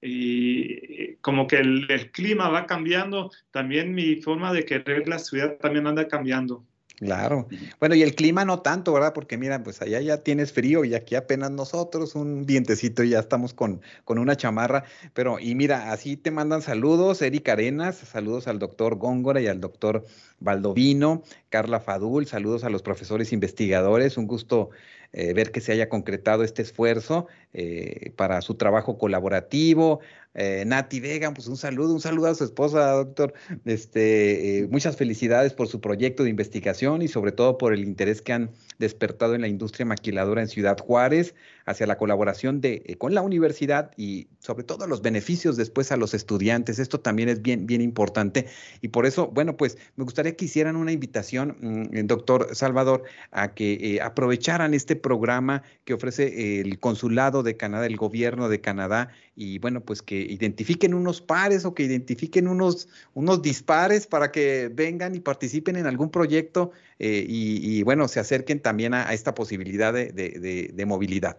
Y 0.00 1.16
como 1.16 1.46
que 1.46 1.56
el, 1.56 1.90
el, 1.90 2.10
clima 2.10 2.50
va 2.50 2.66
cambiando, 2.66 3.30
también 3.50 3.94
mi 3.94 4.16
forma 4.16 4.52
de 4.52 4.64
querer 4.66 5.08
la 5.08 5.18
ciudad 5.18 5.56
también 5.58 5.86
anda 5.86 6.08
cambiando. 6.08 6.66
Claro. 6.98 7.48
Bueno, 7.80 7.96
y 7.96 8.02
el 8.02 8.14
clima 8.14 8.44
no 8.44 8.60
tanto, 8.62 8.92
¿verdad? 8.92 9.12
Porque 9.12 9.36
mira, 9.36 9.62
pues 9.64 9.82
allá 9.82 10.00
ya 10.00 10.18
tienes 10.18 10.52
frío 10.52 10.84
y 10.84 10.94
aquí 10.94 11.16
apenas 11.16 11.50
nosotros 11.50 12.14
un 12.14 12.46
vientecito 12.46 13.02
y 13.02 13.10
ya 13.10 13.18
estamos 13.18 13.52
con, 13.52 13.80
con 14.04 14.18
una 14.18 14.36
chamarra. 14.36 14.84
Pero, 15.12 15.40
y 15.40 15.56
mira, 15.56 15.90
así 15.92 16.16
te 16.16 16.30
mandan 16.30 16.62
saludos, 16.62 17.20
Erika 17.20 17.52
Arenas, 17.52 17.96
saludos 17.96 18.46
al 18.46 18.60
doctor 18.60 18.94
Góngora 18.94 19.40
y 19.40 19.48
al 19.48 19.60
doctor 19.60 20.04
Valdovino, 20.38 21.24
Carla 21.48 21.80
Fadul, 21.80 22.26
saludos 22.26 22.62
a 22.62 22.70
los 22.70 22.82
profesores 22.82 23.32
investigadores, 23.32 24.16
un 24.16 24.28
gusto 24.28 24.70
eh, 25.12 25.32
ver 25.32 25.52
que 25.52 25.60
se 25.60 25.70
haya 25.72 25.88
concretado 25.88 26.42
este 26.42 26.62
esfuerzo 26.62 27.28
eh, 27.52 28.12
para 28.16 28.40
su 28.40 28.56
trabajo 28.56 28.98
colaborativo. 28.98 30.00
Eh, 30.34 30.64
Nati 30.66 30.98
Vega, 31.00 31.32
pues 31.32 31.46
un 31.46 31.56
saludo, 31.56 31.94
un 31.94 32.00
saludo 32.00 32.26
a 32.26 32.34
su 32.34 32.44
esposa, 32.44 32.90
doctor. 32.92 33.34
Este, 33.64 34.66
muchas 34.70 34.96
felicidades 34.96 35.52
por 35.52 35.68
su 35.68 35.80
proyecto 35.80 36.24
de 36.24 36.30
investigación 36.30 37.02
y 37.02 37.08
sobre 37.08 37.32
todo 37.32 37.56
por 37.56 37.72
el 37.72 37.84
interés 37.84 38.20
que 38.20 38.32
han 38.32 38.50
despertado 38.78 39.34
en 39.34 39.42
la 39.42 39.48
industria 39.48 39.86
maquiladora 39.86 40.42
en 40.42 40.48
Ciudad 40.48 40.76
Juárez 40.78 41.34
hacia 41.66 41.86
la 41.86 41.96
colaboración 41.96 42.60
de, 42.60 42.96
con 42.98 43.14
la 43.14 43.22
universidad 43.22 43.92
y 43.96 44.28
sobre 44.38 44.64
todo 44.64 44.86
los 44.86 45.02
beneficios 45.02 45.56
después 45.56 45.92
a 45.92 45.96
los 45.96 46.14
estudiantes. 46.14 46.78
Esto 46.78 47.00
también 47.00 47.28
es 47.28 47.40
bien, 47.40 47.66
bien 47.66 47.80
importante. 47.80 48.46
Y 48.82 48.88
por 48.88 49.06
eso, 49.06 49.28
bueno, 49.28 49.56
pues 49.56 49.78
me 49.96 50.04
gustaría 50.04 50.36
que 50.36 50.46
hicieran 50.46 50.76
una 50.76 50.92
invitación, 50.92 51.56
mm, 51.60 52.06
doctor 52.06 52.48
Salvador, 52.54 53.04
a 53.30 53.54
que 53.54 54.00
aprovecharan 54.02 54.74
este 54.74 54.96
programa 54.96 55.62
que 55.84 55.94
ofrece 55.94 56.60
el 56.60 56.78
Consulado 56.80 57.42
de 57.42 57.56
Canadá, 57.56 57.86
el 57.86 57.96
Gobierno 57.96 58.48
de 58.48 58.60
Canadá, 58.60 59.08
y 59.36 59.58
bueno, 59.58 59.80
pues 59.80 60.02
que 60.02 60.23
identifiquen 60.24 60.94
unos 60.94 61.20
pares 61.20 61.64
o 61.64 61.74
que 61.74 61.84
identifiquen 61.84 62.48
unos, 62.48 62.88
unos 63.14 63.42
dispares 63.42 64.06
para 64.06 64.32
que 64.32 64.70
vengan 64.72 65.14
y 65.14 65.20
participen 65.20 65.76
en 65.76 65.86
algún 65.86 66.10
proyecto 66.10 66.72
eh, 66.98 67.24
y, 67.26 67.82
bueno, 67.82 68.08
se 68.08 68.20
acerquen 68.20 68.60
también 68.60 68.94
a, 68.94 69.12
esta 69.12 69.34
posibilidad 69.34 69.92
de, 69.92 70.84
movilidad. 70.86 71.38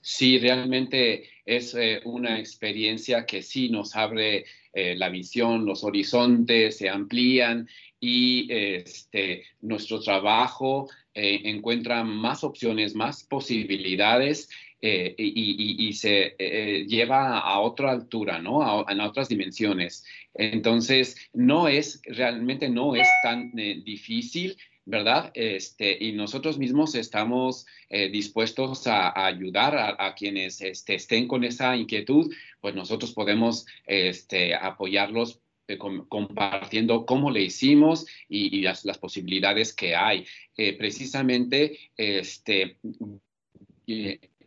Sí, 0.00 0.38
realmente 0.38 1.28
es 1.46 1.74
eh, 1.74 2.00
una 2.04 2.38
experiencia 2.38 3.24
que 3.24 3.42
sí 3.42 3.68
nos 3.70 3.94
abre 3.94 4.44
eh, 4.72 4.96
la 4.96 5.08
visión, 5.08 5.64
los 5.64 5.84
horizontes 5.84 6.78
se 6.78 6.88
amplían 6.88 7.68
y 8.00 8.48
este, 8.50 9.44
nuestro 9.60 10.00
trabajo 10.00 10.88
encuentra 11.14 12.02
más 12.04 12.42
opciones, 12.42 12.94
más 12.94 13.22
posibilidades 13.22 14.48
eh, 14.82 15.14
y, 15.16 15.92
se 15.94 16.34
eh, 16.38 16.84
lleva 16.86 17.38
a 17.38 17.60
otra 17.60 17.92
altura, 17.92 18.40
¿no? 18.40 18.62
A, 18.62 19.06
otras 19.06 19.28
dimensiones. 19.28 20.04
Entonces, 20.34 21.16
no 21.32 21.68
es, 21.68 22.02
realmente 22.04 22.68
no 22.68 22.94
es 22.94 23.08
tan 23.22 23.52
difícil. 23.52 24.56
¿verdad? 24.84 25.30
Este, 25.34 25.96
y 26.04 26.10
nosotros 26.10 26.58
mismos 26.58 26.96
estamos 26.96 27.66
dispuestos 27.88 28.88
a, 28.88 29.26
ayudar 29.26 29.96
a, 29.96 30.12
quienes 30.16 30.60
este, 30.60 30.96
estén 30.96 31.28
con 31.28 31.44
esa 31.44 31.76
inquietud, 31.76 32.34
pues 32.60 32.74
nosotros 32.74 33.12
podemos 33.12 33.64
este, 33.86 34.56
apoyarlos 34.56 35.40
eh, 35.68 35.78
compartiendo 35.78 37.06
cómo 37.06 37.30
le 37.30 37.42
hicimos 37.42 38.06
y, 38.28 38.62
las, 38.62 38.82
posibilidades 38.98 39.72
que 39.72 39.94
hay. 39.94 40.26
Eh, 40.56 40.76
precisamente, 40.76 41.78
este, 41.96 42.78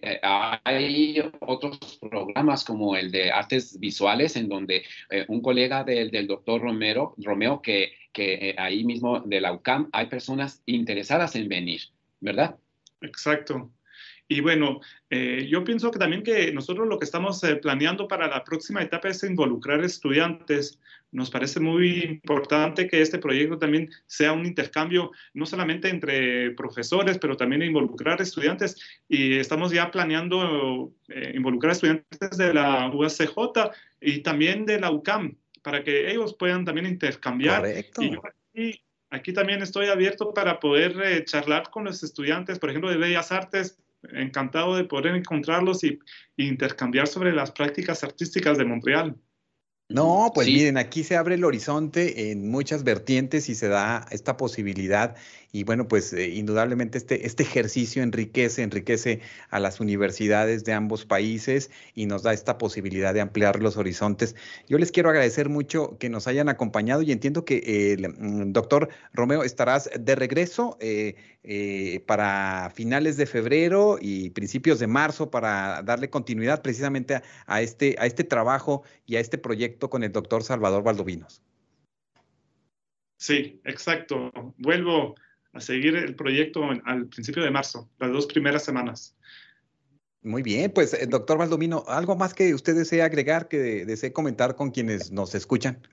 eh, 0.01 0.19
hay 0.23 1.21
otros 1.41 1.99
programas 1.99 2.63
como 2.63 2.95
el 2.95 3.11
de 3.11 3.31
artes 3.31 3.79
visuales, 3.79 4.35
en 4.35 4.49
donde 4.49 4.83
un 5.27 5.41
colega 5.41 5.83
del, 5.83 6.11
del 6.11 6.27
doctor 6.27 6.61
Romero, 6.61 7.15
Romeo, 7.17 7.61
que, 7.61 7.93
que 8.13 8.55
ahí 8.57 8.83
mismo 8.83 9.19
de 9.19 9.41
la 9.41 9.53
UCAM, 9.53 9.89
hay 9.91 10.07
personas 10.07 10.61
interesadas 10.65 11.35
en 11.35 11.49
venir, 11.49 11.81
¿verdad? 12.19 12.57
Exacto. 13.01 13.71
Y 14.27 14.41
bueno, 14.41 14.81
eh, 15.09 15.47
yo 15.49 15.63
pienso 15.63 15.91
que 15.91 15.99
también 15.99 16.23
que 16.23 16.51
nosotros 16.51 16.87
lo 16.87 16.97
que 16.97 17.05
estamos 17.05 17.43
eh, 17.43 17.57
planeando 17.57 18.07
para 18.07 18.27
la 18.27 18.43
próxima 18.43 18.81
etapa 18.81 19.09
es 19.09 19.23
involucrar 19.23 19.83
estudiantes. 19.83 20.79
Nos 21.15 21.29
parece 21.29 21.61
muy 21.61 22.03
importante 22.03 22.87
que 22.87 23.01
este 23.01 23.19
proyecto 23.19 23.57
también 23.57 23.89
sea 24.05 24.33
un 24.33 24.45
intercambio, 24.45 25.11
no 25.33 25.45
solamente 25.45 25.87
entre 25.87 26.51
profesores, 26.51 27.17
pero 27.17 27.37
también 27.37 27.63
involucrar 27.63 28.21
estudiantes. 28.21 28.75
Y 29.07 29.37
estamos 29.37 29.71
ya 29.71 29.89
planeando 29.91 30.93
eh, 31.07 31.31
involucrar 31.33 31.71
estudiantes 31.71 32.37
de 32.37 32.53
la 32.53 32.89
UACJ 32.89 33.71
y 34.01 34.19
también 34.19 34.65
de 34.65 34.79
la 34.79 34.91
UCAM, 34.91 35.37
para 35.63 35.83
que 35.85 36.11
ellos 36.11 36.35
puedan 36.37 36.65
también 36.65 36.85
intercambiar. 36.85 37.61
Correcto. 37.61 38.03
Y 38.03 38.11
yo 38.11 38.21
aquí, 38.25 38.81
aquí 39.09 39.31
también 39.31 39.61
estoy 39.61 39.87
abierto 39.87 40.33
para 40.33 40.59
poder 40.59 41.23
charlar 41.23 41.69
con 41.69 41.85
los 41.85 42.03
estudiantes, 42.03 42.59
por 42.59 42.69
ejemplo, 42.69 42.89
de 42.89 42.97
Bellas 42.97 43.31
Artes, 43.31 43.77
encantado 44.11 44.75
de 44.75 44.83
poder 44.83 45.15
encontrarlos 45.15 45.83
y, 45.83 45.99
intercambiar 46.37 47.07
sobre 47.07 47.31
las 47.31 47.51
prácticas 47.51 48.03
artísticas 48.03 48.57
de 48.57 48.65
Montreal. 48.65 49.15
No, 49.87 50.31
pues 50.33 50.47
miren, 50.47 50.77
aquí 50.77 51.03
se 51.03 51.15
abre 51.15 51.35
el 51.35 51.43
horizonte 51.43 52.31
en 52.31 52.49
muchas 52.49 52.83
vertientes 52.83 53.49
y 53.49 53.55
se 53.55 53.67
da 53.67 54.07
esta 54.09 54.35
posibilidad 54.35 55.15
y 55.55 55.63
bueno, 55.63 55.87
pues 55.87 56.11
eh, 56.11 56.27
indudablemente 56.27 56.97
este, 56.97 57.25
este 57.25 57.43
ejercicio 57.43 58.03
enriquece, 58.03 58.61
enriquece 58.61 59.21
a 59.49 59.61
las 59.61 59.79
universidades 59.79 60.65
de 60.65 60.73
ambos 60.73 61.05
países 61.05 61.71
y 61.93 62.07
nos 62.07 62.23
da 62.23 62.33
esta 62.33 62.57
posibilidad 62.57 63.13
de 63.13 63.21
ampliar 63.21 63.61
los 63.61 63.77
horizontes. 63.77 64.35
Yo 64.67 64.77
les 64.77 64.91
quiero 64.91 65.09
agradecer 65.09 65.47
mucho 65.47 65.97
que 65.97 66.09
nos 66.09 66.27
hayan 66.27 66.49
acompañado 66.49 67.03
y 67.03 67.13
entiendo 67.13 67.45
que 67.45 67.93
el 67.93 68.09
mm, 68.09 68.51
doctor 68.51 68.89
Romeo 69.13 69.45
estarás 69.45 69.89
de 69.97 70.15
regreso 70.15 70.75
eh, 70.81 71.15
eh, 71.43 72.03
para 72.05 72.69
finales 72.75 73.15
de 73.15 73.25
febrero 73.25 73.97
y 74.01 74.31
principios 74.31 74.79
de 74.79 74.87
marzo 74.87 75.31
para 75.31 75.81
darle 75.83 76.09
continuidad 76.09 76.61
precisamente 76.63 77.21
a, 77.45 77.61
este, 77.61 77.95
a 77.97 78.05
este 78.07 78.25
trabajo 78.25 78.83
y 79.05 79.15
a 79.15 79.21
este 79.21 79.37
proyecto 79.37 79.89
con 79.89 80.03
el 80.03 80.11
doctor 80.11 80.43
Salvador 80.43 80.83
Valdovinos. 80.83 81.41
Sí, 83.17 83.61
exacto. 83.63 84.31
Vuelvo 84.57 85.15
a 85.55 85.61
seguir 85.61 85.95
el 85.95 86.15
proyecto 86.15 86.69
al 86.83 87.07
principio 87.07 87.41
de 87.41 87.49
marzo, 87.49 87.89
las 87.97 88.11
dos 88.11 88.27
primeras 88.27 88.63
semanas. 88.63 89.15
Muy 90.21 90.43
bien, 90.43 90.71
pues 90.71 90.93
eh, 90.93 91.07
doctor 91.07 91.37
Valdomino, 91.37 91.85
¿algo 91.87 92.17
más 92.17 92.33
que 92.33 92.53
usted 92.53 92.75
desee 92.75 93.01
agregar, 93.01 93.47
que 93.47 93.85
desee 93.85 94.11
comentar 94.11 94.55
con 94.55 94.71
quienes 94.71 95.11
nos 95.11 95.33
escuchan? 95.33 95.87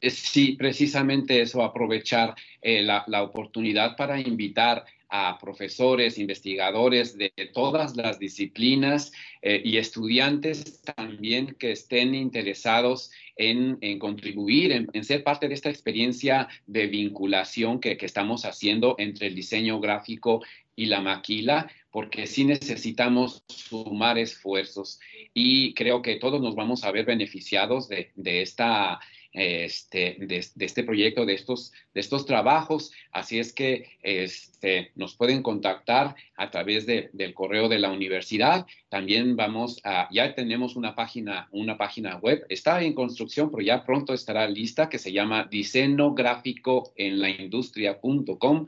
Eh, 0.00 0.10
sí, 0.10 0.52
precisamente 0.52 1.40
eso, 1.40 1.62
aprovechar 1.62 2.34
eh, 2.60 2.82
la, 2.82 3.04
la, 3.06 3.22
oportunidad 3.22 3.96
para 3.96 4.20
invitar 4.20 4.84
a 5.08 5.38
profesores, 5.38 6.18
investigadores 6.18 7.16
de 7.16 7.30
todas 7.54 7.96
las 7.96 8.18
disciplinas 8.18 9.12
eh, 9.40 9.62
y 9.64 9.76
estudiantes 9.76 10.82
también 10.82 11.54
que 11.58 11.72
estén 11.72 12.14
interesados 12.14 13.12
en, 13.36 13.78
contribuir, 13.98 14.88
en, 14.92 15.04
ser 15.04 15.22
parte 15.22 15.48
de 15.48 15.54
esta 15.54 15.70
experiencia 15.70 16.48
de 16.66 16.86
vinculación 16.88 17.80
que, 17.80 17.96
que 17.96 18.06
estamos 18.06 18.44
haciendo 18.44 18.96
entre 18.98 19.28
el 19.28 19.34
diseño 19.34 19.78
gráfico 19.78 20.42
y 20.74 20.86
la 20.86 21.00
maquila, 21.00 21.70
porque 21.90 22.26
sí 22.26 22.44
necesitamos 22.44 23.44
sumar 23.48 24.18
esfuerzos. 24.18 25.00
Y 25.32 25.72
creo 25.74 26.02
que 26.02 26.16
todos 26.16 26.40
nos 26.40 26.54
vamos 26.54 26.84
a 26.84 26.90
ver 26.90 27.06
beneficiados 27.06 27.88
de, 27.88 28.10
de 28.16 28.42
esta 28.42 29.00
este, 29.36 30.16
de, 30.18 30.38
este 30.38 30.82
proyecto, 30.82 31.26
de 31.26 31.34
estos, 31.34 31.72
de 31.92 32.00
estos 32.00 32.24
trabajos. 32.24 32.90
Así 33.12 33.38
es 33.38 33.52
que 33.52 33.90
este, 34.02 34.92
nos 34.94 35.14
pueden 35.14 35.42
contactar 35.42 36.16
a 36.36 36.50
través 36.50 36.86
de, 36.86 37.10
del 37.12 37.34
correo 37.34 37.68
de 37.68 37.78
la 37.78 37.92
universidad. 37.92 38.66
También 38.88 39.36
vamos 39.36 39.78
a, 39.84 40.08
ya 40.10 40.34
tenemos 40.34 40.74
una 40.74 40.94
página, 40.94 41.48
una 41.50 41.76
página 41.76 42.16
web, 42.16 42.46
está 42.48 42.82
en 42.82 42.94
construcción, 42.94 43.50
pero 43.50 43.62
ya 43.62 43.84
pronto 43.84 44.14
estará 44.14 44.48
lista, 44.48 44.88
que 44.88 44.98
se 44.98 45.12
llama 45.12 45.46
diseño 45.50 46.14
gráfico 46.14 46.94
en 46.96 47.20
la 47.20 47.28
industria.com 47.28 48.66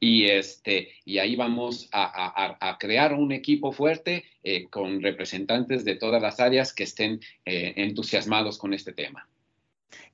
y 0.00 0.24
este 0.24 0.94
y 1.04 1.18
ahí 1.18 1.36
vamos 1.36 1.88
a, 1.92 2.76
crear 2.80 3.12
un 3.12 3.32
equipo 3.32 3.70
fuerte 3.70 4.24
eh, 4.42 4.64
con 4.70 5.02
representantes 5.02 5.84
de 5.84 5.94
todas 5.96 6.22
las 6.22 6.40
áreas 6.40 6.72
que 6.72 6.84
estén 6.84 7.20
eh, 7.44 7.74
entusiasmados 7.76 8.56
con 8.58 8.72
este 8.72 8.92
tema. 8.92 9.28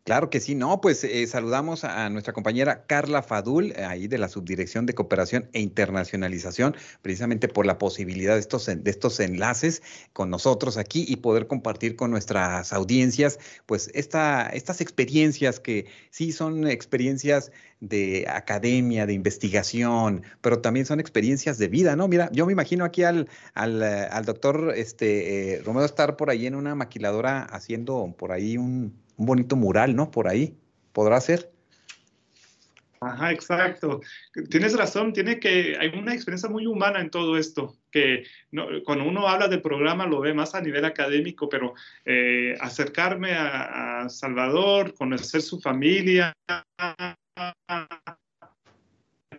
Claro 0.06 0.30
que 0.30 0.38
sí, 0.38 0.54
no, 0.54 0.80
pues 0.80 1.02
eh, 1.02 1.26
saludamos 1.26 1.82
a 1.82 2.08
nuestra 2.10 2.32
compañera 2.32 2.86
Carla 2.86 3.24
Fadul, 3.24 3.72
eh, 3.72 3.82
ahí 3.82 4.06
de 4.06 4.18
la 4.18 4.28
Subdirección 4.28 4.86
de 4.86 4.94
Cooperación 4.94 5.48
e 5.52 5.60
Internacionalización, 5.60 6.76
precisamente 7.02 7.48
por 7.48 7.66
la 7.66 7.76
posibilidad 7.76 8.34
de 8.34 8.38
estos, 8.38 8.66
de 8.66 8.88
estos 8.88 9.18
enlaces 9.18 9.82
con 10.12 10.30
nosotros 10.30 10.76
aquí 10.76 11.04
y 11.08 11.16
poder 11.16 11.48
compartir 11.48 11.96
con 11.96 12.12
nuestras 12.12 12.72
audiencias, 12.72 13.40
pues 13.66 13.90
esta, 13.94 14.46
estas 14.50 14.80
experiencias 14.80 15.58
que 15.58 15.86
sí 16.10 16.30
son 16.30 16.68
experiencias 16.68 17.50
de 17.80 18.26
academia, 18.28 19.06
de 19.06 19.12
investigación, 19.12 20.22
pero 20.40 20.60
también 20.60 20.86
son 20.86 21.00
experiencias 21.00 21.58
de 21.58 21.66
vida, 21.66 21.96
¿no? 21.96 22.06
Mira, 22.06 22.30
yo 22.30 22.46
me 22.46 22.52
imagino 22.52 22.84
aquí 22.84 23.02
al, 23.02 23.28
al, 23.54 23.82
al 23.82 24.24
doctor 24.24 24.72
este, 24.76 25.54
eh, 25.54 25.62
Romeo 25.64 25.84
estar 25.84 26.16
por 26.16 26.30
ahí 26.30 26.46
en 26.46 26.54
una 26.54 26.76
maquiladora 26.76 27.42
haciendo 27.42 28.14
por 28.16 28.30
ahí 28.30 28.56
un 28.56 29.04
un 29.16 29.26
bonito 29.26 29.56
mural, 29.56 29.96
¿no? 29.96 30.10
Por 30.10 30.28
ahí, 30.28 30.56
¿podrá 30.92 31.20
ser? 31.20 31.50
Ajá, 33.00 33.30
exacto. 33.30 34.00
Tienes 34.50 34.76
razón, 34.76 35.12
tiene 35.12 35.38
que, 35.38 35.76
hay 35.78 35.88
una 35.88 36.14
experiencia 36.14 36.48
muy 36.48 36.66
humana 36.66 37.00
en 37.00 37.10
todo 37.10 37.36
esto, 37.36 37.76
que 37.90 38.24
cuando 38.84 39.04
uno 39.04 39.28
habla 39.28 39.48
del 39.48 39.62
programa 39.62 40.06
lo 40.06 40.20
ve 40.20 40.32
más 40.32 40.54
a 40.54 40.60
nivel 40.60 40.84
académico, 40.84 41.48
pero 41.48 41.74
eh, 42.04 42.56
acercarme 42.60 43.34
a, 43.34 44.08
Salvador, 44.08 44.94
conocer 44.94 45.42
su 45.42 45.60
familia 45.60 46.32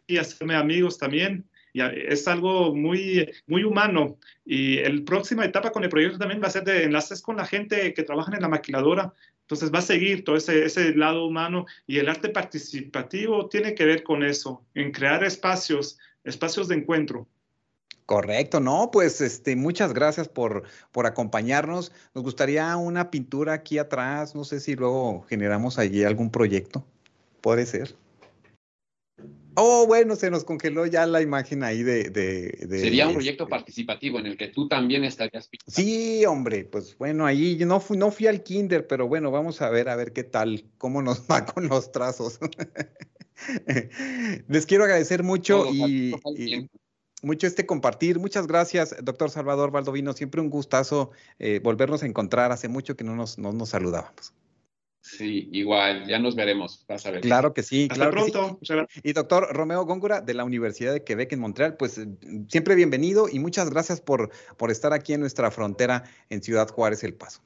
y 0.05 0.17
hacerme 0.17 0.55
amigos 0.55 0.97
también, 0.97 1.45
y 1.73 1.81
es 1.81 2.27
algo 2.27 2.75
muy, 2.75 3.31
muy 3.45 3.63
humano. 3.63 4.17
Y 4.45 4.77
la 4.77 5.05
próxima 5.05 5.45
etapa 5.45 5.71
con 5.71 5.83
el 5.83 5.89
proyecto 5.89 6.17
también 6.17 6.41
va 6.41 6.47
a 6.47 6.51
ser 6.51 6.63
de 6.63 6.83
enlaces 6.83 7.21
con 7.21 7.37
la 7.37 7.45
gente 7.45 7.93
que 7.93 8.03
trabaja 8.03 8.33
en 8.35 8.41
la 8.41 8.49
maquiladora, 8.49 9.13
entonces 9.47 9.73
va 9.73 9.79
a 9.79 9.81
seguir 9.81 10.25
todo 10.25 10.35
ese, 10.35 10.65
ese, 10.65 10.93
lado 10.93 11.25
humano 11.25 11.67
y 11.87 11.99
el 11.99 12.09
arte 12.09 12.27
participativo 12.27 13.47
tiene 13.47 13.75
que 13.75 13.85
ver 13.85 14.03
con 14.03 14.21
eso, 14.21 14.61
en 14.73 14.91
crear 14.91 15.23
espacios, 15.23 15.97
espacios 16.25 16.67
de 16.67 16.75
encuentro. 16.75 17.29
Correcto, 18.05 18.59
no, 18.59 18.89
pues 18.91 19.21
este, 19.21 19.55
muchas 19.55 19.93
gracias 19.93 20.27
por, 20.27 20.63
por 20.91 21.05
acompañarnos. 21.05 21.93
Nos 22.13 22.25
gustaría 22.25 22.75
una 22.75 23.09
pintura 23.09 23.53
aquí 23.53 23.77
atrás, 23.77 24.35
no 24.35 24.43
sé 24.43 24.59
si 24.59 24.75
luego 24.75 25.25
generamos 25.29 25.79
allí 25.79 26.03
algún 26.03 26.29
proyecto. 26.29 26.85
Puede 27.39 27.65
ser. 27.65 27.95
Oh, 29.59 29.87
bueno, 29.87 30.15
se 30.15 30.29
nos 30.29 30.43
congeló 30.43 30.85
ya 30.85 31.07
la 31.07 31.19
imagen 31.19 31.63
ahí 31.63 31.81
de... 31.81 32.03
Sería 32.69 33.07
un 33.07 33.15
proyecto 33.15 33.45
este 33.45 33.49
participativo 33.49 34.19
en 34.19 34.27
el 34.27 34.37
que 34.37 34.49
tú 34.49 34.67
también 34.67 35.03
estarías. 35.03 35.49
Sí, 35.65 36.23
hombre, 36.27 36.65
pues 36.65 36.95
bueno, 36.99 37.25
ahí 37.25 37.57
no 37.65 37.79
fui, 37.79 37.97
no 37.97 38.11
fui 38.11 38.27
al 38.27 38.43
kinder, 38.43 38.85
pero 38.85 39.07
bueno, 39.07 39.31
vamos 39.31 39.63
a 39.63 39.71
ver, 39.71 39.89
a 39.89 39.95
ver 39.95 40.13
qué 40.13 40.23
tal, 40.23 40.65
cómo 40.77 41.01
nos 41.01 41.21
va 41.31 41.47
con 41.47 41.67
los 41.67 41.91
trazos. 41.91 42.37
Les 44.47 44.67
quiero 44.67 44.83
agradecer 44.83 45.23
mucho 45.23 45.65
y, 45.73 46.13
mucho 47.23 47.47
este 47.47 47.65
compartir. 47.65 48.19
Muchas 48.19 48.45
gracias, 48.45 48.95
doctor 49.01 49.31
Salvador 49.31 49.71
Valdovino. 49.71 50.13
Siempre 50.13 50.39
un 50.39 50.51
gustazo 50.51 51.09
eh, 51.39 51.61
volvernos 51.63 52.03
a 52.03 52.05
encontrar. 52.05 52.51
Hace 52.51 52.67
mucho 52.67 52.95
que 52.95 53.03
no 53.03 53.15
nos, 53.15 53.39
no 53.39 53.53
nos 53.53 53.69
saludábamos. 53.69 54.33
Sí, 55.07 55.47
igual, 55.53 56.05
ya 56.05 56.19
nos 56.19 56.35
veremos, 56.35 56.83
vas 56.87 57.05
a 57.05 57.11
ver. 57.11 57.21
Claro 57.21 57.53
que 57.53 57.63
sí, 57.63 57.87
Hasta 57.89 58.09
claro 58.09 58.11
pronto. 58.11 58.59
Y 59.03 59.13
doctor 59.13 59.47
Romeo 59.51 59.85
Góngora 59.85 60.19
de 60.19 60.33
la 60.33 60.43
Universidad 60.43 60.91
de 60.91 61.03
Quebec 61.03 61.31
en 61.31 61.39
Montreal, 61.39 61.77
pues 61.77 62.05
siempre 62.49 62.75
bienvenido 62.75 63.29
y 63.31 63.39
muchas 63.39 63.69
gracias 63.69 64.01
por, 64.01 64.31
por 64.57 64.69
estar 64.69 64.91
aquí 64.91 65.13
en 65.13 65.21
nuestra 65.21 65.49
frontera 65.49 66.03
en 66.29 66.43
Ciudad 66.43 66.67
Juárez, 66.67 67.05
El 67.05 67.13
Paso. 67.13 67.41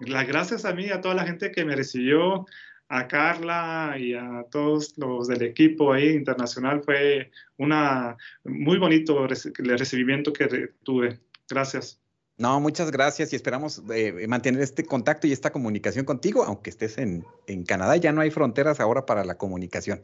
Las 0.00 0.26
gracias 0.26 0.64
a 0.64 0.72
mí, 0.72 0.88
a 0.90 1.00
toda 1.00 1.14
la 1.14 1.24
gente 1.24 1.50
que 1.50 1.64
me 1.64 1.74
recibió, 1.74 2.46
a 2.88 3.08
Carla 3.08 3.96
y 3.98 4.14
a 4.14 4.44
todos 4.50 4.96
los 4.98 5.26
del 5.26 5.42
equipo 5.42 5.92
ahí 5.92 6.10
internacional, 6.10 6.82
fue 6.84 7.30
una 7.56 8.16
muy 8.44 8.78
bonito 8.78 9.24
el 9.24 9.78
recibimiento 9.78 10.32
que 10.32 10.70
tuve. 10.84 11.18
Gracias. 11.48 12.01
No, 12.42 12.58
muchas 12.58 12.90
gracias 12.90 13.32
y 13.32 13.36
esperamos 13.36 13.80
eh, 13.94 14.26
mantener 14.26 14.62
este 14.62 14.84
contacto 14.84 15.28
y 15.28 15.32
esta 15.32 15.52
comunicación 15.52 16.04
contigo, 16.04 16.42
aunque 16.42 16.70
estés 16.70 16.98
en, 16.98 17.24
en, 17.46 17.64
Canadá, 17.64 17.96
ya 17.96 18.10
no 18.10 18.20
hay 18.20 18.32
fronteras 18.32 18.80
ahora 18.80 19.06
para 19.06 19.24
la 19.24 19.38
comunicación. 19.38 20.02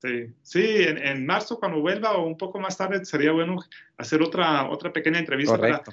Sí, 0.00 0.32
sí 0.42 0.84
en, 0.84 0.98
en, 0.98 1.26
marzo 1.26 1.58
cuando 1.58 1.80
vuelva 1.80 2.12
o 2.12 2.24
un 2.24 2.36
poco 2.36 2.60
más 2.60 2.76
tarde 2.76 3.04
sería 3.04 3.32
bueno 3.32 3.56
hacer 3.96 4.22
otra, 4.22 4.70
otra 4.70 4.92
pequeña 4.92 5.18
entrevista 5.18 5.56
Correcto. 5.56 5.90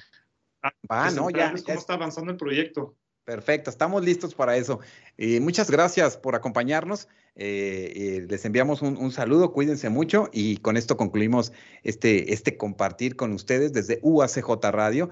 para 0.87 1.09
no, 1.09 1.31
ya, 1.31 1.51
cómo 1.65 1.79
está 1.79 1.95
avanzando 1.95 2.31
el 2.31 2.37
proyecto. 2.37 2.95
Perfecto, 3.25 3.69
estamos 3.69 4.03
listos 4.03 4.35
para 4.35 4.57
eso. 4.57 4.79
Eh, 5.17 5.39
muchas 5.39 5.71
gracias 5.71 6.17
por 6.17 6.35
acompañarnos. 6.35 7.07
Eh, 7.35 7.93
eh, 7.95 8.27
les 8.29 8.45
enviamos 8.45 8.81
un, 8.81 9.11
saludo, 9.11 9.53
cuídense 9.53 9.89
mucho 9.89 10.29
y 10.31 10.57
con 10.57 10.77
esto 10.77 10.97
concluimos 10.97 11.51
este, 11.83 12.33
este 12.33 12.57
compartir 12.57 13.15
con 13.15 13.31
ustedes 13.31 13.73
desde 13.73 13.99
UACJ 14.03 14.49
Radio. 14.71 15.09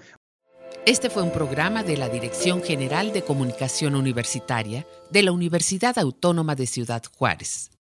Este 0.85 1.09
fue 1.09 1.23
un 1.23 1.31
programa 1.31 1.83
de 1.83 1.97
la 1.97 2.09
Dirección 2.09 2.61
General 2.61 3.13
de 3.13 3.23
Comunicación 3.23 3.95
Universitaria 3.95 4.85
de 5.09 5.23
la 5.23 5.31
Universidad 5.31 5.97
Autónoma 5.97 6.55
de 6.55 6.67
Ciudad 6.67 7.03
Juárez. 7.17 7.71